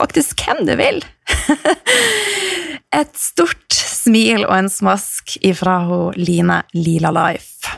[0.00, 1.00] faktisk hvem du vil.
[2.98, 5.78] Et stort smil og en smask ifra
[6.16, 7.72] Line Lila Life.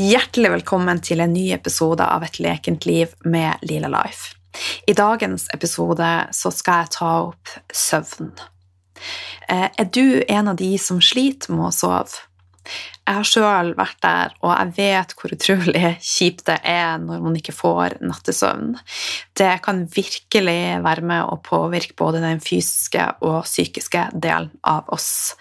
[0.00, 4.34] Hjertelig velkommen til en ny episode av Et lekent liv med Lila Life.
[4.86, 8.32] I dagens episode skal jeg ta opp søvn.
[9.48, 12.24] Eh, er du en av de som sliter med å sove?
[13.04, 17.36] Jeg har sjøl vært der, og jeg vet hvor utrolig kjipt det er når man
[17.36, 18.78] ikke får nattesøvn.
[19.36, 25.34] Det kan virkelig være med å påvirke både den fysiske og psykiske delen av oss.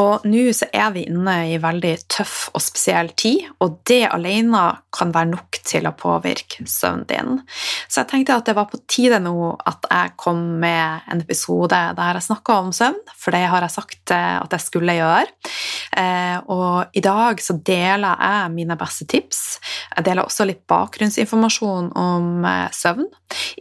[0.00, 4.62] Og nå så er vi inne i veldig tøff og spesiell tid, og det alene
[4.92, 7.40] kan være nok til å påvirke søvnen din.
[7.88, 9.34] Så jeg tenkte at det var på tide nå
[9.68, 13.76] at jeg kom med en episode der jeg snakka om søvn, for det har jeg
[13.76, 15.28] sagt eh, at jeg skulle gjøre.
[16.00, 16.38] Eh,
[16.92, 19.40] i dag så deler jeg mine beste tips.
[19.96, 23.08] Jeg deler også litt bakgrunnsinformasjon om eh, søvn.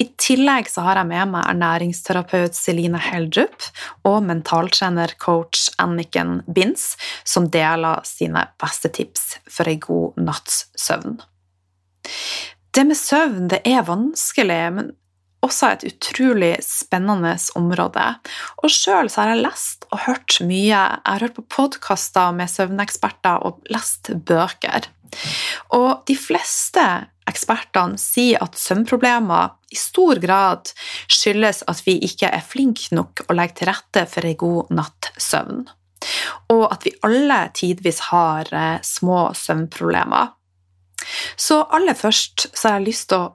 [0.02, 3.68] I tillegg så har jeg med meg ernæringsterapeut Celine Heldrup
[4.08, 11.20] og mentaltrener coach Anniken Binds, som deler sine beste tips for ei god natts søvn.
[12.72, 14.92] Det med søvn det er vanskelig, men
[15.46, 18.08] også et utrolig spennende område.
[18.62, 20.70] Og sjøl har jeg lest og hørt mye.
[20.70, 24.90] Jeg har hørt på podkaster med søvneksperter og lest bøker.
[25.76, 26.84] Og de fleste
[27.28, 30.72] ekspertene sier at søvnproblemer i stor grad
[31.12, 35.66] skyldes at vi ikke er flinke nok å legge til rette for ei god nattsøvn.
[36.52, 40.32] Og at vi alle tidvis har eh, små søvnproblemer.
[41.38, 43.30] Så aller først så har jeg lyst til å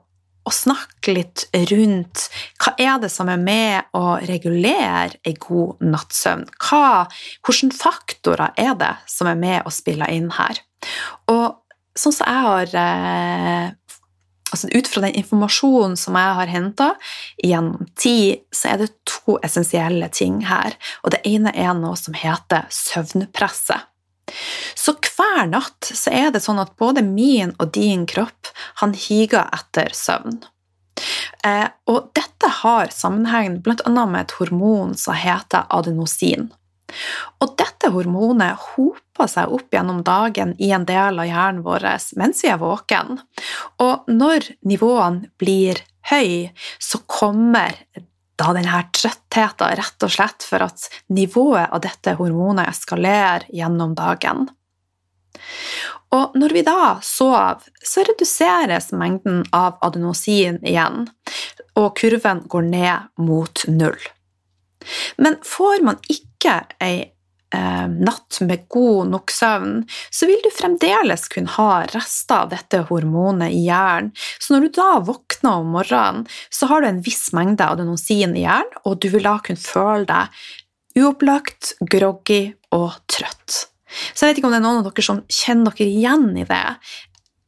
[0.47, 2.27] og snakke litt rundt
[2.61, 6.45] hva er det som er med å regulere en god nattsøvn.
[6.63, 7.07] Hva,
[7.43, 10.61] hvilke faktorer er det som er med å spille inn her?
[11.33, 11.59] Og
[11.97, 13.75] sånn som jeg har eh,
[14.47, 16.87] altså Ut fra den informasjonen som jeg har henta
[17.43, 20.77] gjennom tid, så er det to essensielle ting her.
[21.03, 23.91] Og det ene er noe som heter søvnpresset.
[24.75, 28.51] Så hver natt så er det sånn at både min og din kropp
[28.81, 30.41] han higer etter søvn.
[31.45, 34.05] Eh, og dette har sammenheng bl.a.
[34.05, 36.49] med et hormon som heter adenosin.
[37.43, 41.85] Og dette hormonet hoper seg opp gjennom dagen i en del av hjernen vår
[42.19, 43.19] mens vi er våken.
[43.83, 47.75] Og når nivåene blir høye, så kommer
[48.37, 54.47] da denne trøttheten rett og slett for at nivået av dette hormonet eskalerer gjennom dagen.
[56.15, 61.09] Og når vi da sover, så reduseres mengden av adenosin igjen,
[61.75, 63.99] og kurven går ned mot null.
[65.17, 67.09] Men får man ikke ei
[67.55, 73.55] natt med god nok søvn, så vil du fremdeles kunne ha rester av dette hormonet
[73.55, 74.11] i hjernen.
[74.39, 78.43] Så når du da våkner om morgenen, så har du en viss mengde adenosin i
[78.43, 82.43] hjernen, og du vil da kunne føle deg uopplagt, groggy
[82.75, 83.67] og trøtt.
[83.87, 86.45] Så jeg vet ikke om det er noen av dere som kjenner dere igjen i
[86.47, 86.63] det.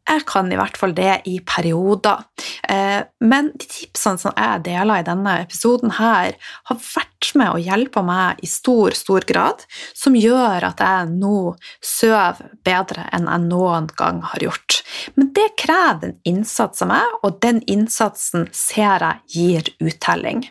[0.09, 2.23] Jeg kan i hvert fall det i perioder.
[2.65, 6.33] Eh, men de tipsene som jeg deler i denne episoden her,
[6.69, 11.53] har vært med og hjulpet meg i stor, stor grad, som gjør at jeg nå
[11.85, 14.79] sover bedre enn jeg noen gang har gjort.
[15.13, 20.47] Men det krever en innsats av meg, og den innsatsen ser jeg gir uttelling.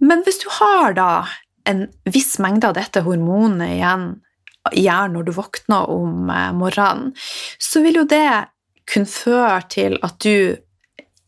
[0.00, 1.12] Men hvis du har da
[1.68, 4.06] en viss mengde av dette hormonet igjen
[4.74, 7.14] gjør når du våkner om eh, morgenen,
[7.58, 8.50] så vil jo det
[8.90, 10.56] kunne føre til at du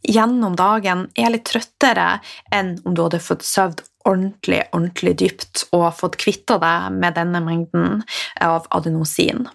[0.02, 2.16] gjennom dagen er litt trøttere
[2.54, 7.42] enn om du hadde fått søvd ordentlig, ordentlig dypt og fått kvitta deg med denne
[7.44, 8.02] mengden
[8.42, 9.46] av adenosin.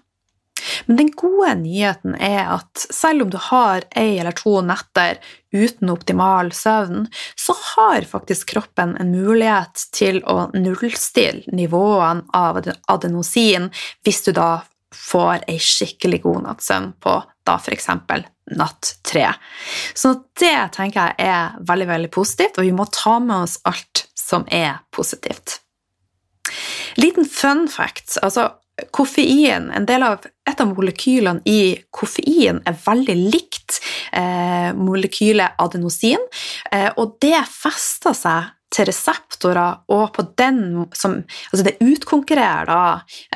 [0.86, 5.18] Men den gode nyheten er at selv om du har ei eller to netter
[5.54, 13.70] uten optimal søvn, så har faktisk kroppen en mulighet til å nullstille nivåene av adenosin
[14.04, 14.50] hvis du da
[14.94, 17.16] får ei skikkelig god natts søvn på
[17.48, 17.88] da f.eks.
[18.56, 19.30] natt tre.
[19.94, 24.06] Så det tenker jeg er veldig, veldig positivt, og vi må ta med oss alt
[24.18, 25.60] som er positivt.
[27.00, 28.18] Liten fun fact.
[28.22, 28.50] altså
[28.90, 33.82] koffein, en del av, Et av molekylene i koffein er veldig likt
[34.16, 36.22] eh, molekylet adenosin,
[36.72, 41.18] eh, og det fester seg til reseptorer, og på den som
[41.50, 42.80] Altså, det utkonkurrerer da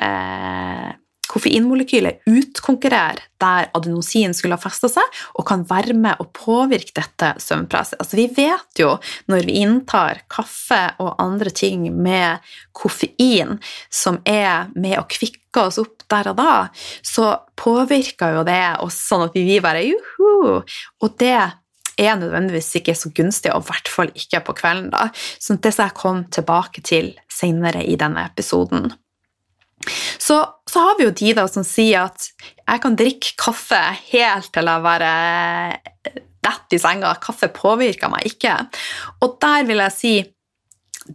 [0.01, 0.89] eh,
[1.33, 7.33] Koffeinmolekylet utkonkurrerer der adenosin skulle ha festa seg, og kan være med å påvirke dette
[7.43, 7.97] søvnpresset.
[7.99, 8.93] Altså, vi vet jo
[9.31, 12.43] når vi inntar kaffe og andre ting med
[12.77, 13.57] koffein
[13.91, 16.53] som er med å kvikke oss opp der og da,
[17.01, 20.63] så påvirker jo det oss sånn at vi vil bare juhu!
[21.03, 21.35] Og det
[21.99, 24.89] er nødvendigvis ikke så gunstig, og i hvert fall ikke på kvelden.
[24.93, 25.09] da.
[25.13, 28.93] Så det skal jeg komme tilbake til senere i denne episoden.
[30.17, 30.37] Så,
[30.69, 32.29] så, har vi jo de da som sier at
[32.63, 33.81] jeg kan drikke kaffe
[34.11, 35.11] helt til jeg bare
[36.43, 37.15] detter i senga.
[37.23, 38.55] Kaffe påvirker meg ikke.
[39.23, 40.13] Og der vil jeg si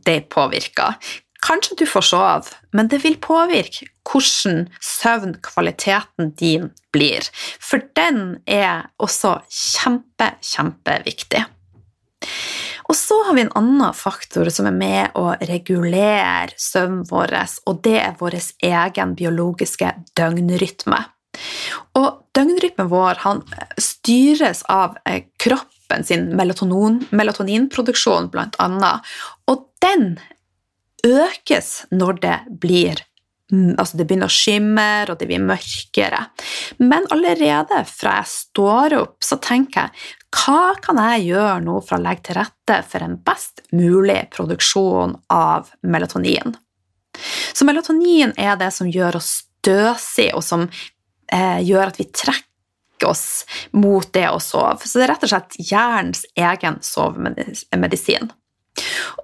[0.05, 0.99] det påvirker.
[1.45, 7.29] Kanskje du får sove, men det vil påvirke hvordan søvnkvaliteten din blir.
[7.63, 11.45] For den er også kjempe, kjempeviktig.
[12.89, 17.35] Og så har vi en annen faktor som er med å regulere søvnen vår,
[17.69, 21.01] og det er vår egen biologiske døgnrytme.
[22.01, 23.21] Og døgnrytmen vår
[23.83, 29.05] styres av eh, kroppen sin melatoninproduksjon, blant annet,
[29.49, 30.17] og den
[31.05, 33.05] økes når det blir
[33.49, 36.21] Altså det begynner å skimre, og det blir mørkere.
[36.85, 41.97] Men allerede fra jeg står opp, så tenker jeg hva kan jeg gjøre nå for
[41.97, 46.53] å legge til rette for en best mulig produksjon av melatonin?
[47.57, 49.31] Så melatonin er det som gjør oss
[49.69, 50.67] støsige, og som
[51.33, 54.85] eh, gjør at vi trekker oss mot det å sove.
[54.85, 58.31] Så det er rett og slett hjernens egen sovemedisin.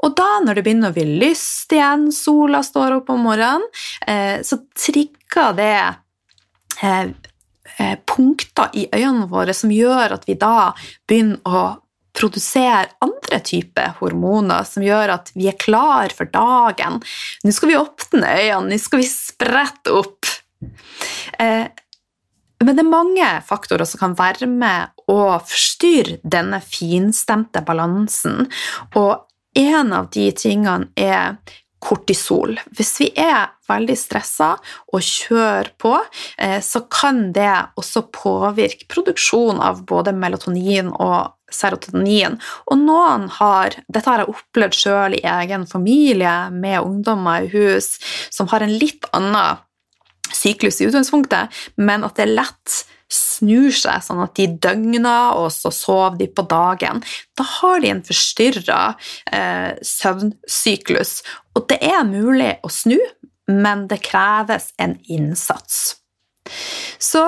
[0.02, 3.67] Og da, når det begynner å bli lyst igjen, sola står opp om morgenen,
[4.06, 5.76] eh, så trigger det
[6.82, 7.06] eh,
[7.79, 10.73] eh, punkter i øynene våre som gjør at vi da
[11.08, 11.64] begynner å
[12.14, 17.00] produsere andre typer hormoner som gjør at vi er klar for dagen.
[17.43, 20.31] Nå skal vi åpne øynene, nå skal vi sprette opp.
[22.64, 28.46] Men det er mange faktorer som kan være med å forstyrre denne finstemte balansen.
[28.94, 31.37] Og en av de tingene er
[31.85, 32.56] kortisol.
[32.73, 34.55] Hvis vi er veldig stressa
[34.93, 35.93] og kjører på,
[36.39, 42.39] eh, så kan det også påvirke produksjon av både melatonin og serotonin.
[42.70, 47.99] Og noen har Dette har jeg opplevd sjøl i egen familie med ungdommer i hus
[48.31, 49.61] som har en litt annen
[50.34, 52.81] syklus i utgangspunktet, men at det er lett
[53.13, 57.03] snur seg sånn at de døgner, og så sover de på dagen.
[57.37, 58.81] Da har de en forstyrra
[59.32, 61.19] eh, søvnsyklus.
[61.55, 62.99] Og det er mulig å snu,
[63.51, 65.99] men det kreves en innsats.
[66.99, 67.27] Så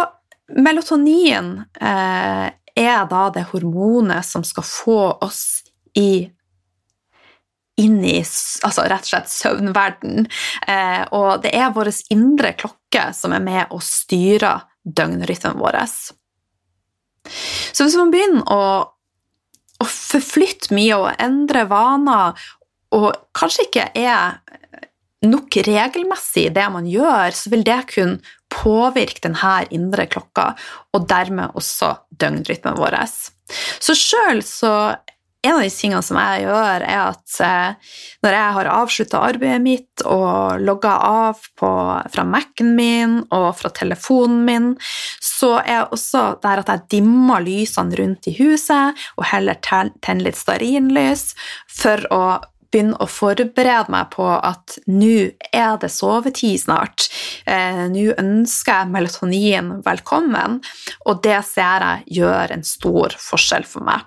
[0.56, 5.44] melatonin eh, er da det hormonet som skal få oss
[5.96, 6.28] i
[7.76, 8.18] inn i
[8.64, 10.24] altså rett og slett søvnverden.
[10.64, 15.80] Eh, og det er vår indre klokke som er med og styrer døgnrytmen vår.
[17.26, 18.62] Så hvis man begynner å,
[19.82, 22.46] å forflytte mye og endre vaner,
[22.94, 24.38] og kanskje ikke er
[25.26, 30.52] nok regelmessig i det man gjør, så vil det kunne påvirke denne indre klokka,
[30.94, 32.98] og dermed også døgnrytmen vår.
[33.82, 34.72] Så sjøl så
[35.44, 37.92] en av de tingene som jeg gjør, er at eh,
[38.24, 41.70] når jeg har avslutta arbeidet mitt og logga av på,
[42.14, 44.72] fra Mac-en min og fra telefonen min,
[45.22, 50.40] så er også der at jeg dimmer lysene rundt i huset og heller tenner litt
[50.40, 51.30] stearinlys
[51.70, 52.22] for å
[52.66, 57.06] begynne å forberede meg på at nå er det sovetid snart.
[57.46, 60.60] Eh, nå ønsker jeg melatonin velkommen,
[61.06, 64.04] og det ser jeg gjør en stor forskjell for meg.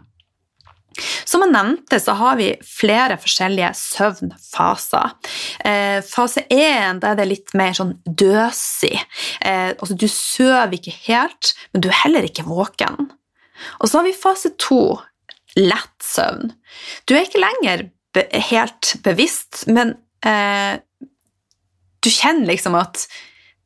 [1.27, 5.13] Som jeg nevnte, så har vi flere forskjellige søvnfaser.
[5.67, 8.96] Eh, fase 1 er det litt mer sånn døsig.
[9.46, 13.12] Eh, altså, du sover ikke helt, men du er heller ikke våken.
[13.79, 14.81] Og så har vi fase 2.
[15.60, 16.53] lett søvn.
[17.05, 17.89] Du er ikke lenger
[18.50, 20.79] helt bevisst, men eh,
[22.00, 23.05] du kjenner liksom at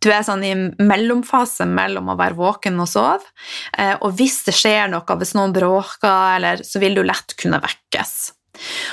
[0.04, 3.34] du er sånn i mellomfase mellom å være våken og sove.
[3.78, 7.62] Eh, og hvis det skjer noe, hvis noen bråker, eller, så vil du lett kunne
[7.64, 8.16] vekkes.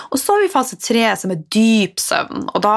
[0.09, 2.75] Og så har vi fase tre, som er dyp søvn, og da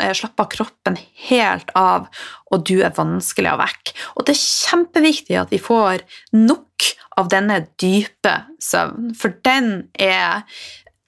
[0.00, 0.96] eh, slapper kroppen
[1.28, 2.08] helt av,
[2.52, 3.96] og du er vanskelig å vekke.
[4.16, 6.88] Og det er kjempeviktig at vi får nok
[7.20, 10.46] av denne dype søvnen, for den er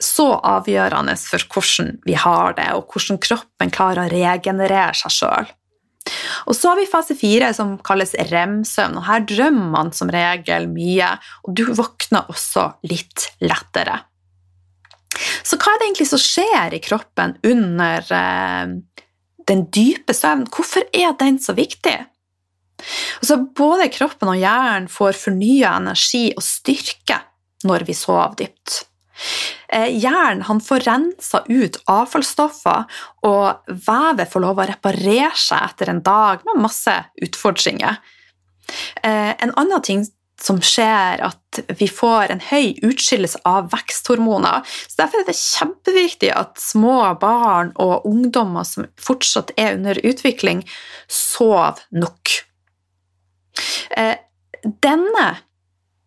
[0.03, 5.53] så avgjørende for hvordan vi har det, og hvordan kroppen klarer å regenerere seg sjøl.
[6.45, 8.97] Og så har vi fase fire, som kalles rem-søvn.
[8.99, 11.13] og Her drømmer man som regel mye,
[11.45, 14.01] og du våkner også litt lettere.
[15.45, 18.73] Så hva er det egentlig som skjer i kroppen under eh,
[19.47, 20.49] den dype søvnen?
[20.51, 21.95] Hvorfor er den så viktig?
[23.21, 27.21] Altså, både kroppen og hjernen får fornya energi og styrke
[27.65, 28.83] når vi sover dypt.
[29.67, 32.85] Eh, han får rensa ut avfallsstoffer,
[33.25, 36.93] og vevet får lov å reparere seg etter en dag med masse
[37.25, 37.97] utfordringer.
[39.03, 40.05] Eh, en annen ting
[40.41, 44.65] som skjer at vi får en høy utskillelse av veksthormoner.
[44.87, 50.65] Så Derfor er det kjempeviktig at små barn og ungdommer som fortsatt er under utvikling,
[51.07, 52.35] sover nok.
[53.95, 54.17] Eh,
[54.83, 55.27] denne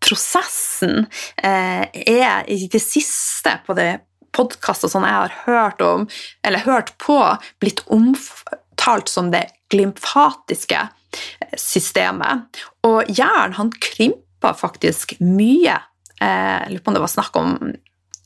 [0.08, 1.06] prosessen
[1.42, 3.90] eh, er i det siste på det
[4.36, 6.06] podkastet som jeg har hørt om,
[6.46, 7.18] eller hørt på,
[7.60, 10.86] blitt omtalt som det glymfatiske
[11.58, 12.60] systemet.
[12.86, 15.78] Og hjernen han krymper faktisk mye.
[16.20, 17.58] Eh, jeg lurer på om det var snakk om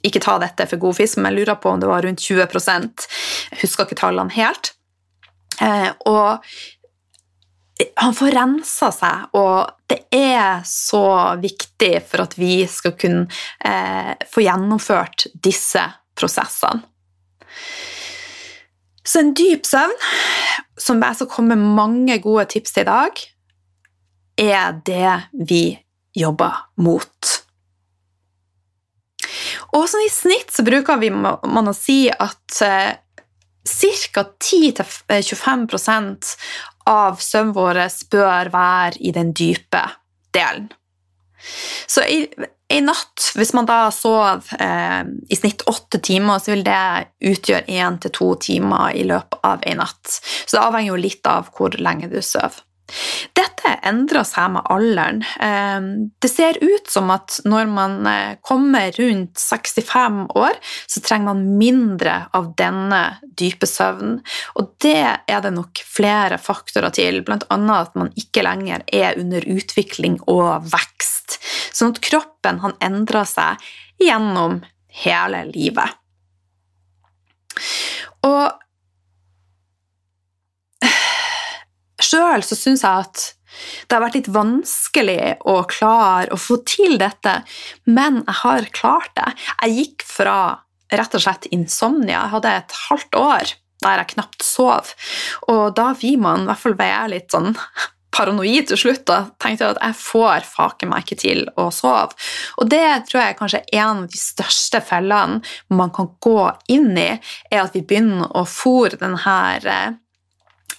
[0.02, 3.04] ikke ta dette for god fisk, men jeg lurer på om det var rundt 20%
[3.52, 4.72] Jeg husker ikke tallene helt.
[5.62, 6.42] Eh, og
[7.96, 11.04] han får rensa seg, og det er så
[11.40, 13.26] viktig for at vi skal kunne
[13.64, 15.82] eh, få gjennomført disse
[16.18, 16.84] prosessene.
[19.02, 19.96] Så en dyp søvn,
[20.78, 23.22] som jeg skal komme med mange gode tips til i dag,
[24.38, 25.14] er det
[25.50, 25.64] vi
[26.16, 27.32] jobber mot.
[29.72, 32.92] Og sånn I snitt så bruker vi man å si at eh,
[33.64, 34.24] ca.
[34.38, 36.36] 10-25
[36.88, 39.82] av søvnen vår bør være i den dype
[40.34, 40.70] delen.
[41.86, 42.28] Så i,
[42.80, 46.82] natt, hvis man da sov eh, i snitt åtte timer, så vil det
[47.32, 50.18] utgjøre én til to timer i løpet av en natt.
[50.46, 52.62] Så det avhenger jo litt av hvor lenge du sover.
[53.36, 55.20] Dette endrer seg med alderen.
[55.42, 55.88] Ehm,
[56.22, 61.44] det ser ut som at når man eh, kommer rundt 65 år, så trenger man
[61.60, 63.02] mindre av denne
[63.38, 64.20] dype søvnen.
[64.58, 67.38] Og det er det nok flere faktorer til, bl.a.
[67.78, 71.38] at man ikke lenger er under utvikling og vekst.
[71.72, 73.72] Sånn at kroppen endrer seg
[74.02, 74.60] gjennom
[75.02, 75.98] hele livet.
[78.26, 78.42] Og
[82.12, 83.22] Sjøl så syns jeg at
[83.88, 87.40] det har vært litt vanskelig å klare å få til dette,
[87.84, 89.30] men jeg har klart det.
[89.62, 90.36] Jeg gikk fra
[90.92, 92.18] rett og slett insomnia.
[92.18, 94.92] Jeg hadde et halvt år der jeg knapt sov,
[95.50, 97.50] og da vil man i hvert fall være litt sånn
[98.14, 99.02] paranoid til slutt.
[99.08, 102.14] Da tenkte at jeg får faken meg ikke til å sove.
[102.60, 105.40] Og det tror jeg kanskje er en av de største fellene
[105.72, 106.38] man kan gå
[106.72, 107.10] inn i,
[107.50, 109.24] er at vi begynner å fòre denne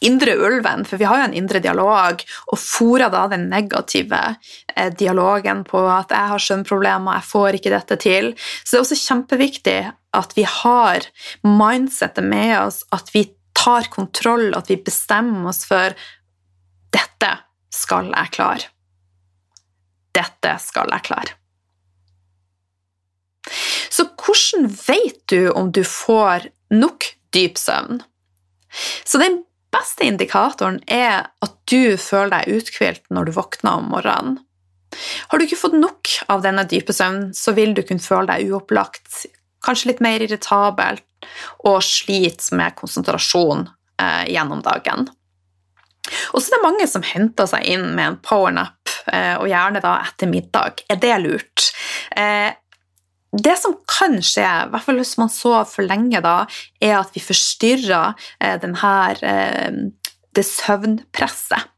[0.04, 4.22] indre ulven, for vi har jo en indre dialog, og fora da den negative
[4.76, 8.34] eh, dialogen på at 'jeg har søvnproblemer, jeg får ikke dette til'.
[8.64, 11.08] Så det er også kjempeviktig at vi har
[11.44, 15.96] mindsettet med oss, at vi tar kontroll, at vi bestemmer oss for
[16.92, 17.32] 'dette
[17.72, 18.70] skal jeg klare'.
[20.14, 21.34] Dette skal jeg klare.
[23.90, 28.02] Så hvordan vet du om du får nok dyp søvn?
[29.06, 29.44] Så den
[29.74, 34.38] beste indikatoren er at du føler deg uthvilt når du våkner om morgenen.
[35.30, 38.52] Har du ikke fått nok av denne dype søvnen, så vil du kunne føle deg
[38.52, 39.26] uopplagt,
[39.66, 41.00] kanskje litt mer irritabel
[41.66, 43.66] og slite med konsentrasjon
[44.02, 45.08] eh, gjennom dagen.
[46.34, 49.82] Og så er det mange som henter seg inn med en powernap, eh, og gjerne
[49.84, 50.84] da etter middag.
[50.92, 51.70] Er det lurt?
[52.12, 52.52] Eh,
[53.34, 56.44] det som kan skje, i hvert fall hvis man sover for lenge, da,
[56.84, 59.80] er at vi forstyrrer eh, denne, eh,
[60.34, 61.70] det søvnpresset.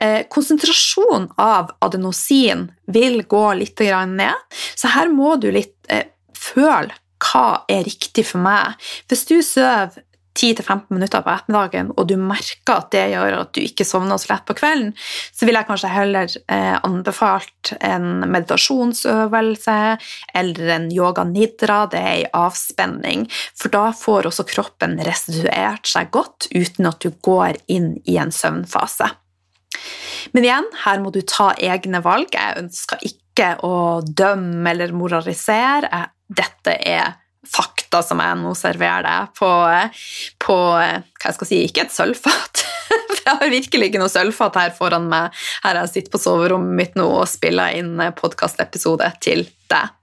[0.00, 5.76] Eh, konsentrasjon av adenosin vil gå litt ned, så her må du litt
[6.32, 8.74] føle hva er riktig for meg.
[9.06, 10.02] Hvis du sover
[10.38, 14.32] 10-15 minutter på ettermiddagen, og du merker at det gjør at du ikke sovner så
[14.32, 14.92] lett på kvelden,
[15.32, 19.78] så vil jeg kanskje heller eh, anbefalt en meditasjonsøvelse
[20.40, 21.82] eller en yoga nidra.
[21.92, 23.26] Det er en avspenning,
[23.58, 28.32] for da får også kroppen restituert seg godt uten at du går inn i en
[28.32, 29.12] søvnfase.
[30.32, 32.32] Men igjen, her må du ta egne valg.
[32.32, 36.06] Jeg ønsker ikke å dømme eller moralisere.
[36.32, 39.50] Dette er fakta som jeg nå serverer deg på,
[40.42, 42.64] på hva jeg skal si, ikke et sølvfat.
[43.12, 46.76] For jeg har virkelig ikke noe sølvfat her foran meg her jeg sitter på soverommet
[46.78, 49.94] mitt nå og spiller inn podkastepisode til deg.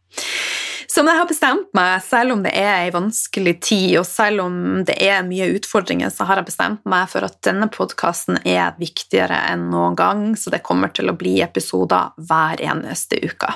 [0.90, 4.56] Som jeg har bestemt meg, selv om det er ei vanskelig tid, og selv om
[4.88, 9.38] det er mye utfordringer, så har jeg bestemt meg for at denne podkasten er viktigere
[9.52, 13.54] enn noen gang, så det kommer til å bli episoder hver eneste uke.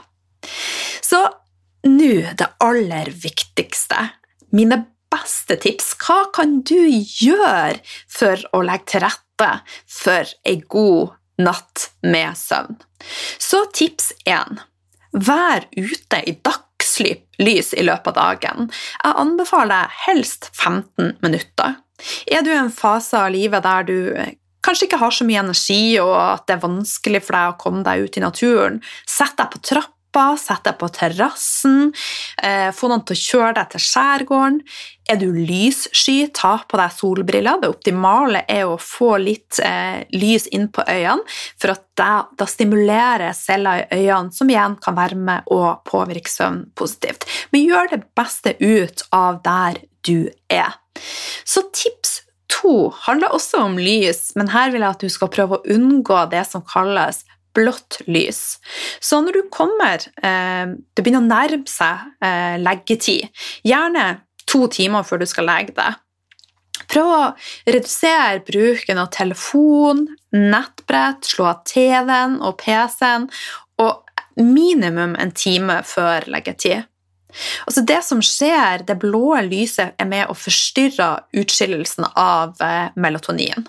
[1.02, 1.26] Så
[1.88, 4.10] nå det aller viktigste.
[4.54, 5.94] Mine beste tips.
[6.02, 9.50] Hva kan du gjøre for å legge til rette
[9.90, 12.78] for ei god natt med søvn?
[13.42, 14.62] Så tips én.
[15.14, 18.72] Vær ute i dagslys i løpet av dagen.
[19.04, 21.78] Jeg anbefaler helst 15 minutter.
[22.28, 23.98] Er du i en fase av livet der du
[24.64, 27.84] kanskje ikke har så mye energi, og at det er vanskelig for deg å komme
[27.86, 31.94] deg ut i naturen, sett deg på trapp trappa, sett deg på terrassen,
[32.42, 34.62] eh, få noen til å kjøre deg til skjærgården.
[35.10, 37.60] Er du lyssky, ta på deg solbriller.
[37.60, 41.24] Det optimale er å få litt eh, lys inn på øynene,
[41.60, 46.30] for at da, da stimulerer celler i øynene, som igjen kan være med å påvirke
[46.30, 47.26] søvn positivt.
[47.52, 50.78] Men gjør det beste ut av der du er.
[51.46, 55.58] Så tips to handler også om lys, men her vil jeg at du skal prøve
[55.58, 58.60] å unngå det som kalles blått lys.
[59.04, 63.30] Så når du kommer eh, Det begynner å nærme seg eh, leggetid,
[63.66, 64.08] gjerne
[64.50, 66.00] to timer før du skal legge deg.
[66.92, 67.22] Prøv å
[67.70, 73.30] redusere bruken av telefon, nettbrett, slå av TV-en og PC-en,
[73.82, 74.04] og
[74.38, 76.90] minimum en time før leggetid.
[77.66, 81.10] Altså det som skjer, det blå lyset er med å forstyrre
[81.42, 83.66] utskillelsen av eh, melatonin.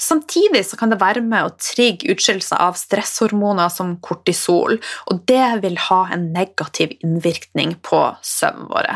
[0.00, 4.78] Samtidig kan det være med å trigge utskillelse av stresshormoner som kortisol,
[5.10, 8.90] og det vil ha en negativ innvirkning på søvnen vår.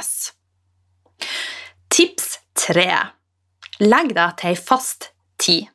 [1.92, 2.88] Tips tre
[3.82, 5.11] legg deg til ei fast
[5.42, 5.68] tid.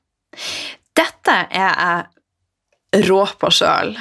[0.98, 3.94] Dette er jeg rå på sjøl.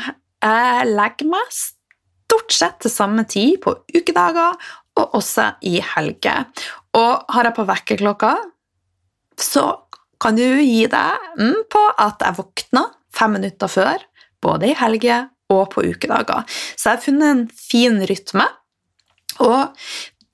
[0.47, 4.57] Jeg legger meg stort sett til samme tid på ukedager
[4.97, 6.47] og også i helger.
[6.97, 8.35] Og har jeg på vekkerklokka,
[9.37, 9.65] så
[10.23, 14.03] kan du gi deg mm, på at jeg våkner fem minutter før,
[14.43, 16.45] både i helger og på ukedager.
[16.75, 18.47] Så jeg har funnet en fin rytme.
[19.45, 19.77] Og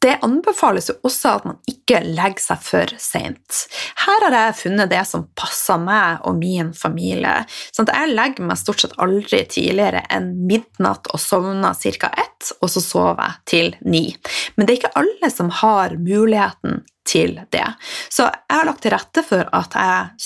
[0.03, 3.59] det anbefales jo også at man ikke legger seg for seint.
[4.03, 7.45] Her har jeg funnet det som passer meg og min familie.
[7.71, 12.11] sånn at Jeg legger meg stort sett aldri tidligere enn midnatt og sovner ca.
[12.19, 14.17] ett, og så sover jeg til ni.
[14.57, 17.67] Men det er ikke alle som har muligheten til det.
[18.13, 20.23] Så jeg har lagt til rette for at jeg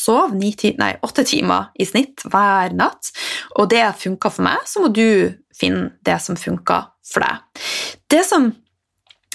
[0.80, 3.12] nei, åtte timer i snitt hver natt,
[3.56, 7.66] og det funker for meg, så må du finne det som funker for deg.
[8.12, 8.50] Det som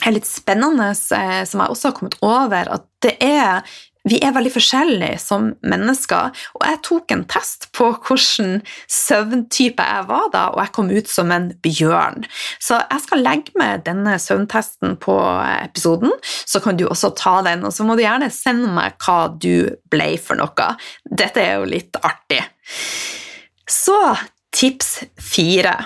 [0.01, 3.65] er litt spennende, eh, som jeg også har kommet over, at det er
[4.09, 10.07] vi er veldig forskjellige som mennesker, og jeg tok en test på hvilken søvntype jeg
[10.09, 12.25] var da, og jeg kom ut som en bjørn.
[12.63, 15.17] Så jeg skal legge med denne søvntesten på
[15.67, 19.19] episoden, så kan du også ta den, og så må du gjerne sende meg hva
[19.37, 20.69] du ble for noe.
[21.05, 22.41] Dette er jo litt artig.
[23.69, 23.97] Så
[24.55, 25.77] tips fire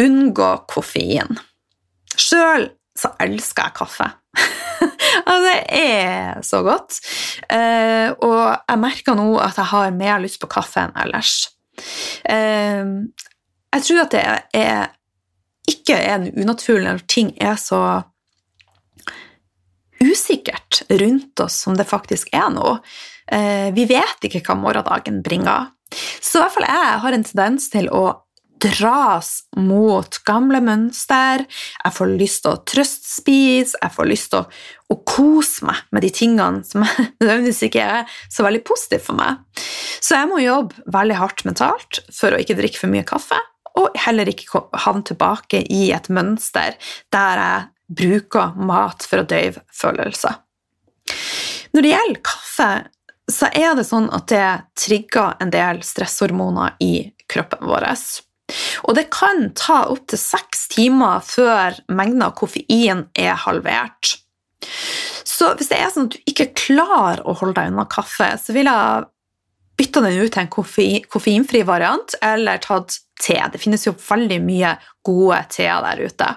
[0.00, 1.38] unngå koffein.
[2.18, 2.66] Sjøl
[2.98, 4.08] så elsker jeg kaffe.
[5.46, 7.00] Det er så godt.
[7.50, 11.34] Eh, og jeg merker nå at jeg har mer lyst på kaffe enn ellers.
[12.24, 12.84] Eh,
[13.70, 14.22] jeg tror at det
[14.58, 14.94] er,
[15.70, 17.82] ikke er unaturlig når ting er så
[20.00, 22.78] usikkert rundt oss som det faktisk er nå.
[23.30, 25.70] Eh, vi vet ikke hva morgendagen bringer.
[26.22, 28.04] Så i hvert fall jeg har en tendens til å
[28.60, 31.44] dras mot gamle mønster.
[31.84, 34.60] Jeg får lyst til å trøstspise, jeg får lyst til å,
[34.92, 36.84] å kose meg med de tingene som
[37.22, 39.40] nødvendigvis ikke er så veldig positive for meg.
[40.00, 43.38] Så jeg må jobbe veldig hardt mentalt for å ikke drikke for mye kaffe,
[43.80, 46.76] og heller ikke havne tilbake i et mønster
[47.14, 47.68] der jeg
[48.00, 50.38] bruker mat for å døyve følelser.
[51.74, 52.70] Når det gjelder kaffe,
[53.30, 57.86] så er det sånn at det trigger en del stresshormoner i kroppen vår.
[58.86, 64.16] Og det kan ta opptil seks timer før mengden av koffein er halvert.
[65.24, 68.54] Så hvis det er sånn at du ikke klarer å holde deg unna kaffe, så
[68.56, 69.08] vil jeg
[69.80, 73.38] bytte den ut til en koffein, koffeinfri variant eller tatt te.
[73.52, 74.74] Det finnes jo veldig mye
[75.06, 76.28] gode teer der ute.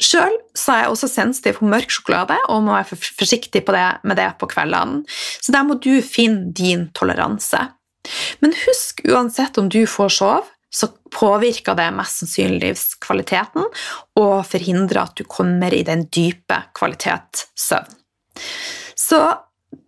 [0.00, 4.30] Sjøl er jeg også sensitiv på mørk sjokolade og må være forsiktig det, med det
[4.40, 5.04] på kveldene.
[5.38, 7.60] Så der må du finne din toleranse.
[8.42, 13.66] Men husk uansett om du får sove, så påvirker det mest sannsynlig livskvaliteten
[14.18, 17.92] og forhindrer at du kommer i den dype kvalitetssøvn.
[18.98, 19.20] Så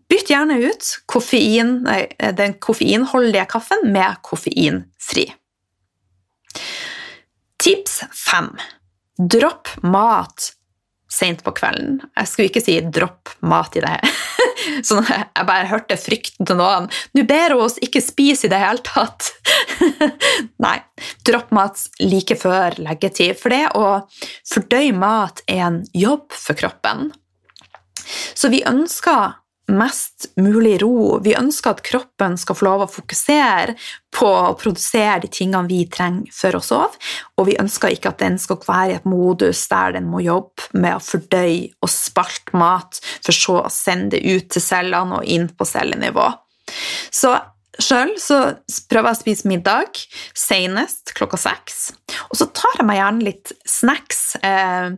[0.06, 1.80] bytt gjerne ut koffein,
[2.38, 5.26] den koffeinholdige kaffen med koffeinfri.
[7.58, 8.52] Tips fem.
[9.18, 10.52] Dropp mat
[11.10, 12.00] sent på kvelden.
[12.14, 13.98] Jeg skulle ikke si 'dropp mat' i det.
[14.86, 16.88] Sånn, jeg bare hørte frykten til noen.
[17.14, 19.32] 'Nå ber hun oss ikke spise i det hele tatt'.
[20.64, 20.78] Nei,
[21.28, 23.36] dropp mat like før leggetid.
[23.40, 23.86] For det å
[24.48, 27.10] fordøye mat er en jobb for kroppen.
[28.34, 29.36] Så vi ønsker
[29.72, 31.18] mest mulig ro.
[31.22, 33.74] Vi ønsker at kroppen skal få lov å fokusere
[34.14, 37.00] på å produsere de tingene vi trenger for å sove,
[37.36, 40.70] og vi ønsker ikke at den skal være i et modus der den må jobbe
[40.78, 45.28] med å fordøye og spalte mat, for så å sende det ut til cellene og
[45.36, 46.30] inn på cellenivå.
[47.14, 47.34] Så
[47.76, 48.14] Sjøl
[48.88, 49.98] prøver jeg å spise middag
[50.32, 51.90] senest klokka seks.
[52.30, 54.94] Og så tar jeg meg gjerne litt snacks eh,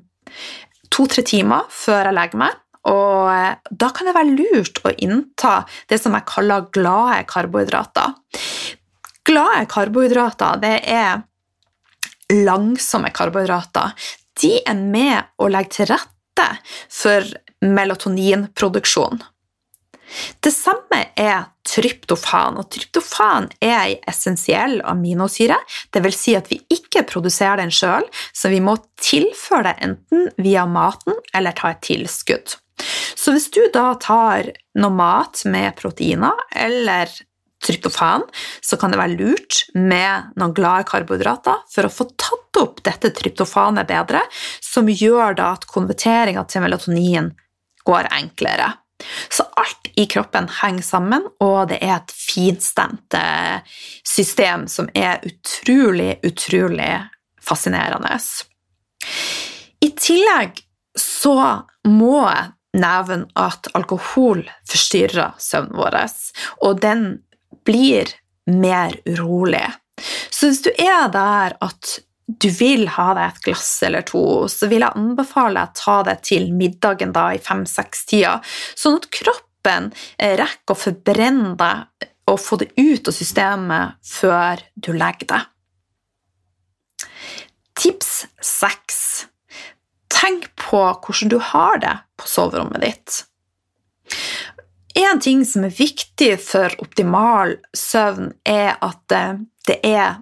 [0.95, 2.61] to-tre timer før jeg legger meg.
[2.87, 8.15] Og eh, da kan det være lurt å innta det som jeg kaller glade karbohydrater.
[9.29, 11.25] Glade karbohydrater det er
[12.33, 13.97] langsomme karbohydrater.
[14.39, 16.49] De er med å legge til rette
[16.93, 17.27] for
[17.65, 19.19] melatoninproduksjon.
[20.41, 25.59] Det samme er tryptofan, og tryptofan er ei essensiell aminosyre.
[25.93, 26.21] Dvs.
[26.23, 31.19] Si at vi ikke produserer den sjøl, så vi må tilføre det enten via maten
[31.37, 32.57] eller ta et tilskudd.
[33.19, 37.11] Så hvis du da tar noe mat med proteiner eller
[37.65, 38.23] tryptofan,
[38.61, 43.11] så kan det være lurt med noen glade karbohydrater for å få tatt opp dette
[43.15, 44.23] tryptofanet bedre,
[44.63, 47.33] som gjør da at konverteringa til melatonin
[47.89, 48.73] går enklere.
[49.31, 53.59] Så alt i kroppen henger sammen, og det er et finstemt eh,
[54.07, 56.93] system som er utrolig, utrolig
[57.43, 58.15] fascinerende.
[59.83, 60.63] I tillegg
[60.99, 61.39] så
[61.87, 65.97] må jeg nevne at alkohol forstyrrer søvnen vår,
[66.67, 67.07] og den
[67.65, 68.11] blir
[68.49, 69.65] mer urolig.
[70.31, 74.69] Så hvis du er der at du vil ha deg et glass eller to, så
[74.69, 78.37] vil jeg anbefale deg å ta det til middagen da i fem-seks-tida,
[78.77, 79.89] sånn at kroppen
[80.21, 85.49] rekker å forbrenne deg og få det ut av systemet før du legger deg.
[87.79, 88.13] Tips
[88.45, 89.01] seks
[90.19, 93.19] tenk på hvordan du har det på soverommet ditt.
[94.99, 99.01] En ting som er viktig for optimal søvn, er at
[99.69, 100.19] det er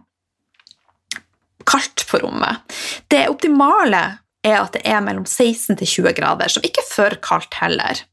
[1.66, 2.61] kaldt på rommet.
[3.09, 4.02] Det optimale
[4.46, 8.04] er at det er mellom 16 til 20 grader, som ikke er for kaldt heller.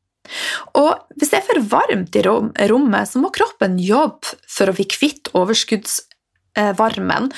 [0.80, 4.88] Og hvis det er for varmt i rommet, så må kroppen jobbe for å bli
[4.90, 7.32] kvitt overskuddsvarmen,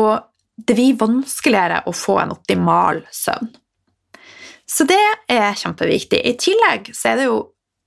[0.00, 0.12] og
[0.60, 3.52] det blir vanskeligere å få en optimal søvn.
[4.70, 6.20] Så det er kjempeviktig.
[6.22, 7.40] I tillegg så er det jo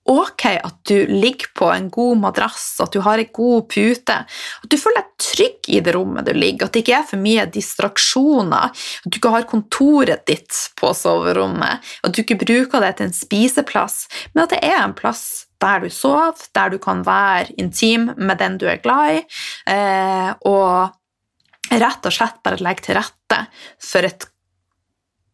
[0.09, 4.67] ok at du ligger på en god madrass, at du har en god pute, at
[4.69, 7.45] du føler deg trygg i det rommet du ligger, at det ikke er for mye
[7.53, 13.07] distraksjoner, at du ikke har kontoret ditt på soverommet, at du ikke bruker det til
[13.07, 15.23] en spiseplass, men at det er en plass
[15.63, 19.25] der du sover, der du kan være intim med den du er glad i,
[19.71, 23.45] eh, og rett og slett bare legge til rette
[23.79, 24.27] for et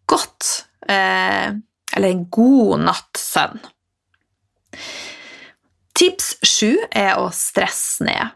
[0.09, 1.51] godt eh,
[1.95, 3.63] eller en god natts søvn.
[5.99, 8.35] Tips sju er å stresse ned.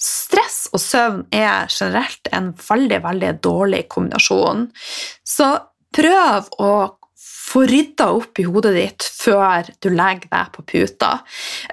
[0.00, 4.70] Stress og søvn er generelt en veldig, veldig dårlig kombinasjon.
[5.26, 5.50] Så
[5.92, 6.72] prøv å
[7.50, 11.10] få rydda opp i hodet ditt før du legger deg på puta.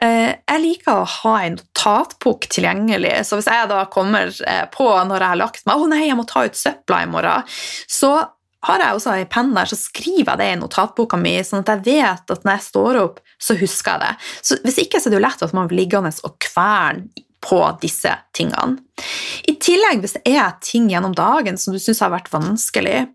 [0.01, 4.87] Eh, jeg liker å ha en notatbok tilgjengelig, så hvis jeg da kommer eh, på
[4.89, 7.45] når jeg har lagt meg 'Å nei, jeg må ta ut søpla i morgen',
[7.87, 8.11] så
[8.65, 11.75] har jeg også ei penn der, så skriver jeg det i notatboka mi, sånn at
[11.75, 14.31] jeg vet at når jeg står opp, så husker jeg det.
[14.41, 17.59] Så Hvis ikke så er det jo lett at man blir liggende og kverne på
[17.81, 18.79] disse tingene.
[19.47, 23.05] I tillegg, hvis det er ting gjennom dagen som du syns har vært vanskelig,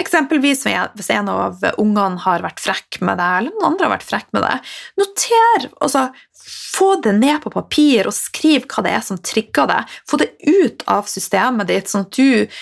[0.00, 4.08] eksempelvis hvis en av ungene har vært frekk med deg, eller noen andre har vært
[4.08, 6.08] frekk med deg, noter altså,
[6.46, 9.94] Få det ned på papir og skriv hva det er som trigger deg.
[10.06, 12.52] Få det ut av systemet ditt, sånn at du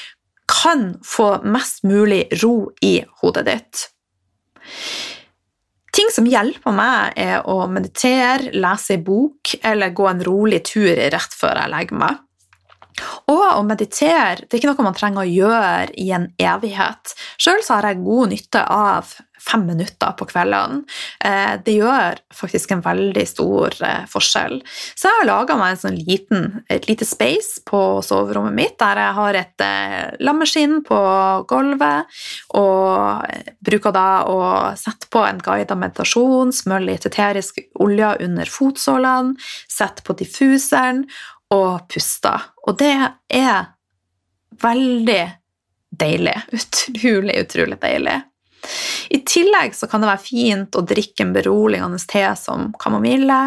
[0.50, 3.88] kan få mest mulig ro i hodet ditt.
[5.94, 10.90] Ting som hjelper meg, er å meditere, lese ei bok eller gå en rolig tur
[10.90, 12.23] rett før jeg legger meg.
[13.30, 17.14] Og å meditere det er ikke noe man trenger å gjøre i en evighet.
[17.40, 20.82] Sjøl har jeg god nytte av fem minutter på kveldene.
[21.24, 24.60] Eh, det gjør faktisk en veldig stor eh, forskjell.
[24.94, 29.02] Så jeg har laga meg en sånn liten, et lite space på soverommet mitt der
[29.02, 31.00] jeg har et eh, lammeskinn på
[31.50, 32.16] gulvet,
[32.56, 33.28] og
[33.64, 34.40] bruker da å
[34.80, 39.36] sette på en guidet meditasjon, smøre litt eterisk olje under fotsålene,
[39.68, 41.04] sette på diffuseren
[41.54, 42.34] og puste.
[42.66, 42.94] Og det
[43.32, 43.72] er
[44.62, 45.22] veldig
[45.94, 46.36] deilig.
[46.52, 48.20] Utrolig, utrolig deilig.
[49.10, 53.42] I tillegg så kan det være fint å drikke en beroligende te som kamomille.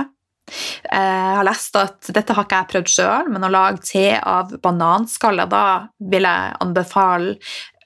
[0.47, 4.53] Jeg har lest at dette har ikke jeg prøvd sjøl, men å lage te av
[4.63, 7.35] bananskaller, da vil jeg anbefale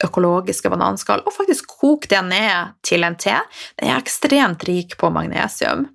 [0.05, 3.39] økologiske bananskall, og faktisk koke det ned til en te.
[3.79, 5.87] Den er ekstremt rik på magnesium.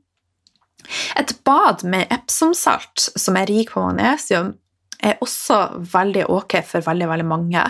[1.18, 4.55] Et bad med epsomsalt som er rik på magnesium,
[5.05, 5.59] er også
[5.92, 7.62] veldig ok for veldig veldig mange.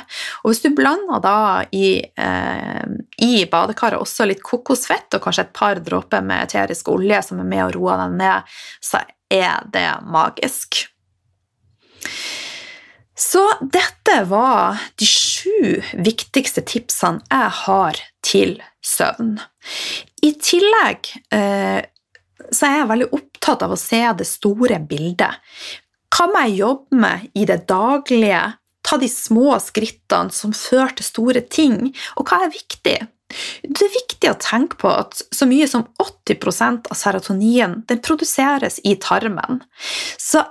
[0.44, 1.38] Og Hvis du blander da
[1.74, 2.84] i, eh,
[3.22, 7.50] i badekaret også litt kokosfett og kanskje et par dråper med eterisk olje som er
[7.50, 8.42] med å roe den ned,
[8.80, 10.86] så er det magisk.
[13.16, 19.38] Så dette var de sju viktigste tipsene jeg har til søvn.
[20.22, 21.80] I tillegg eh,
[22.52, 25.42] så er jeg veldig opptatt av å se det store bildet.
[26.14, 28.42] Hva må jeg jobbe med i det daglige?
[28.86, 32.98] Ta de små skrittene som fører til store ting, og hva er viktig?
[33.66, 38.78] Det er viktig å tenke på at så mye som 80% av serotonin den produseres
[38.86, 39.64] i tarmen.
[40.16, 40.44] Så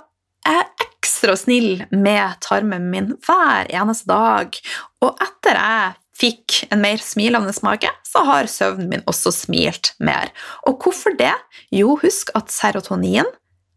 [0.46, 4.58] jeg er ekstra snill med tarmen min hver eneste dag,
[5.02, 10.32] og etter jeg fikk en mer smilende mage, så har søvnen min også smilt mer.
[10.66, 11.34] Og hvorfor det?
[11.74, 13.28] Jo, husk at serotonin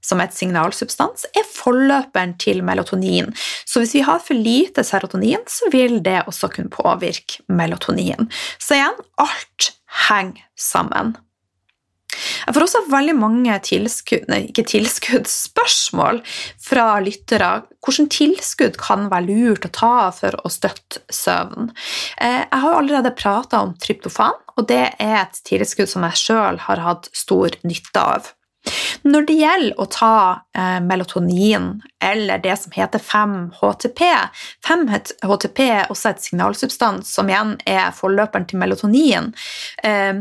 [0.06, 3.34] som et signalsubstans, er forløperen til melatonin.
[3.68, 8.30] Så hvis vi har for lite serotonin, så vil det også kunne påvirke melatonin.
[8.60, 9.72] Så igjen, alt
[10.08, 11.18] henger sammen.
[12.46, 16.22] Jeg får også veldig mange tilskudd, nei, ikke tilskudd, spørsmål
[16.64, 17.52] fra lyttere.
[17.86, 21.72] Hvilke tilskudd kan være lurt å ta for å støtte søvn?
[22.22, 26.60] Eh, jeg har allerede prata om tryptofan, og det er et tilskudd som jeg sjøl
[26.68, 28.34] har hatt stor nytte av.
[29.08, 30.16] Når det gjelder å ta
[30.58, 31.70] eh, melatonin,
[32.04, 34.02] eller det som heter 5-HTP
[34.68, 39.32] 5-HTP er også et signalsubstans som igjen er forløperen til melatonin.
[39.84, 40.20] Eh,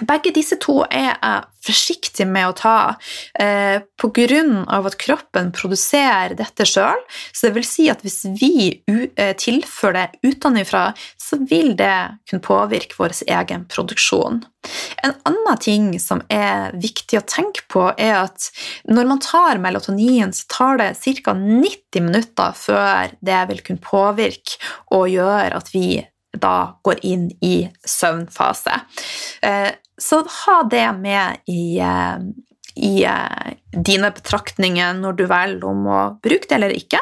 [0.00, 2.76] begge disse to er jeg forsiktig med å ta
[3.38, 4.40] eh, pga.
[4.72, 6.98] at kroppen produserer dette sjøl.
[7.32, 12.42] Så det vil si at hvis vi eh, tilfører det utenfra, så vil det kunne
[12.42, 14.42] påvirke vår egen produksjon.
[15.02, 18.48] En annen ting som er viktig å tenke på, er at
[18.88, 21.34] når man tar melatonin, så tar det ca.
[21.36, 24.58] 90 minutter før det vil kunne påvirke
[24.94, 26.00] og gjøre at vi
[26.32, 28.80] da går inn i søvnfase.
[29.42, 32.18] Eh, så ha det med i, eh,
[32.74, 37.00] i eh, dine betraktninger når du velger om å bruke det eller ikke.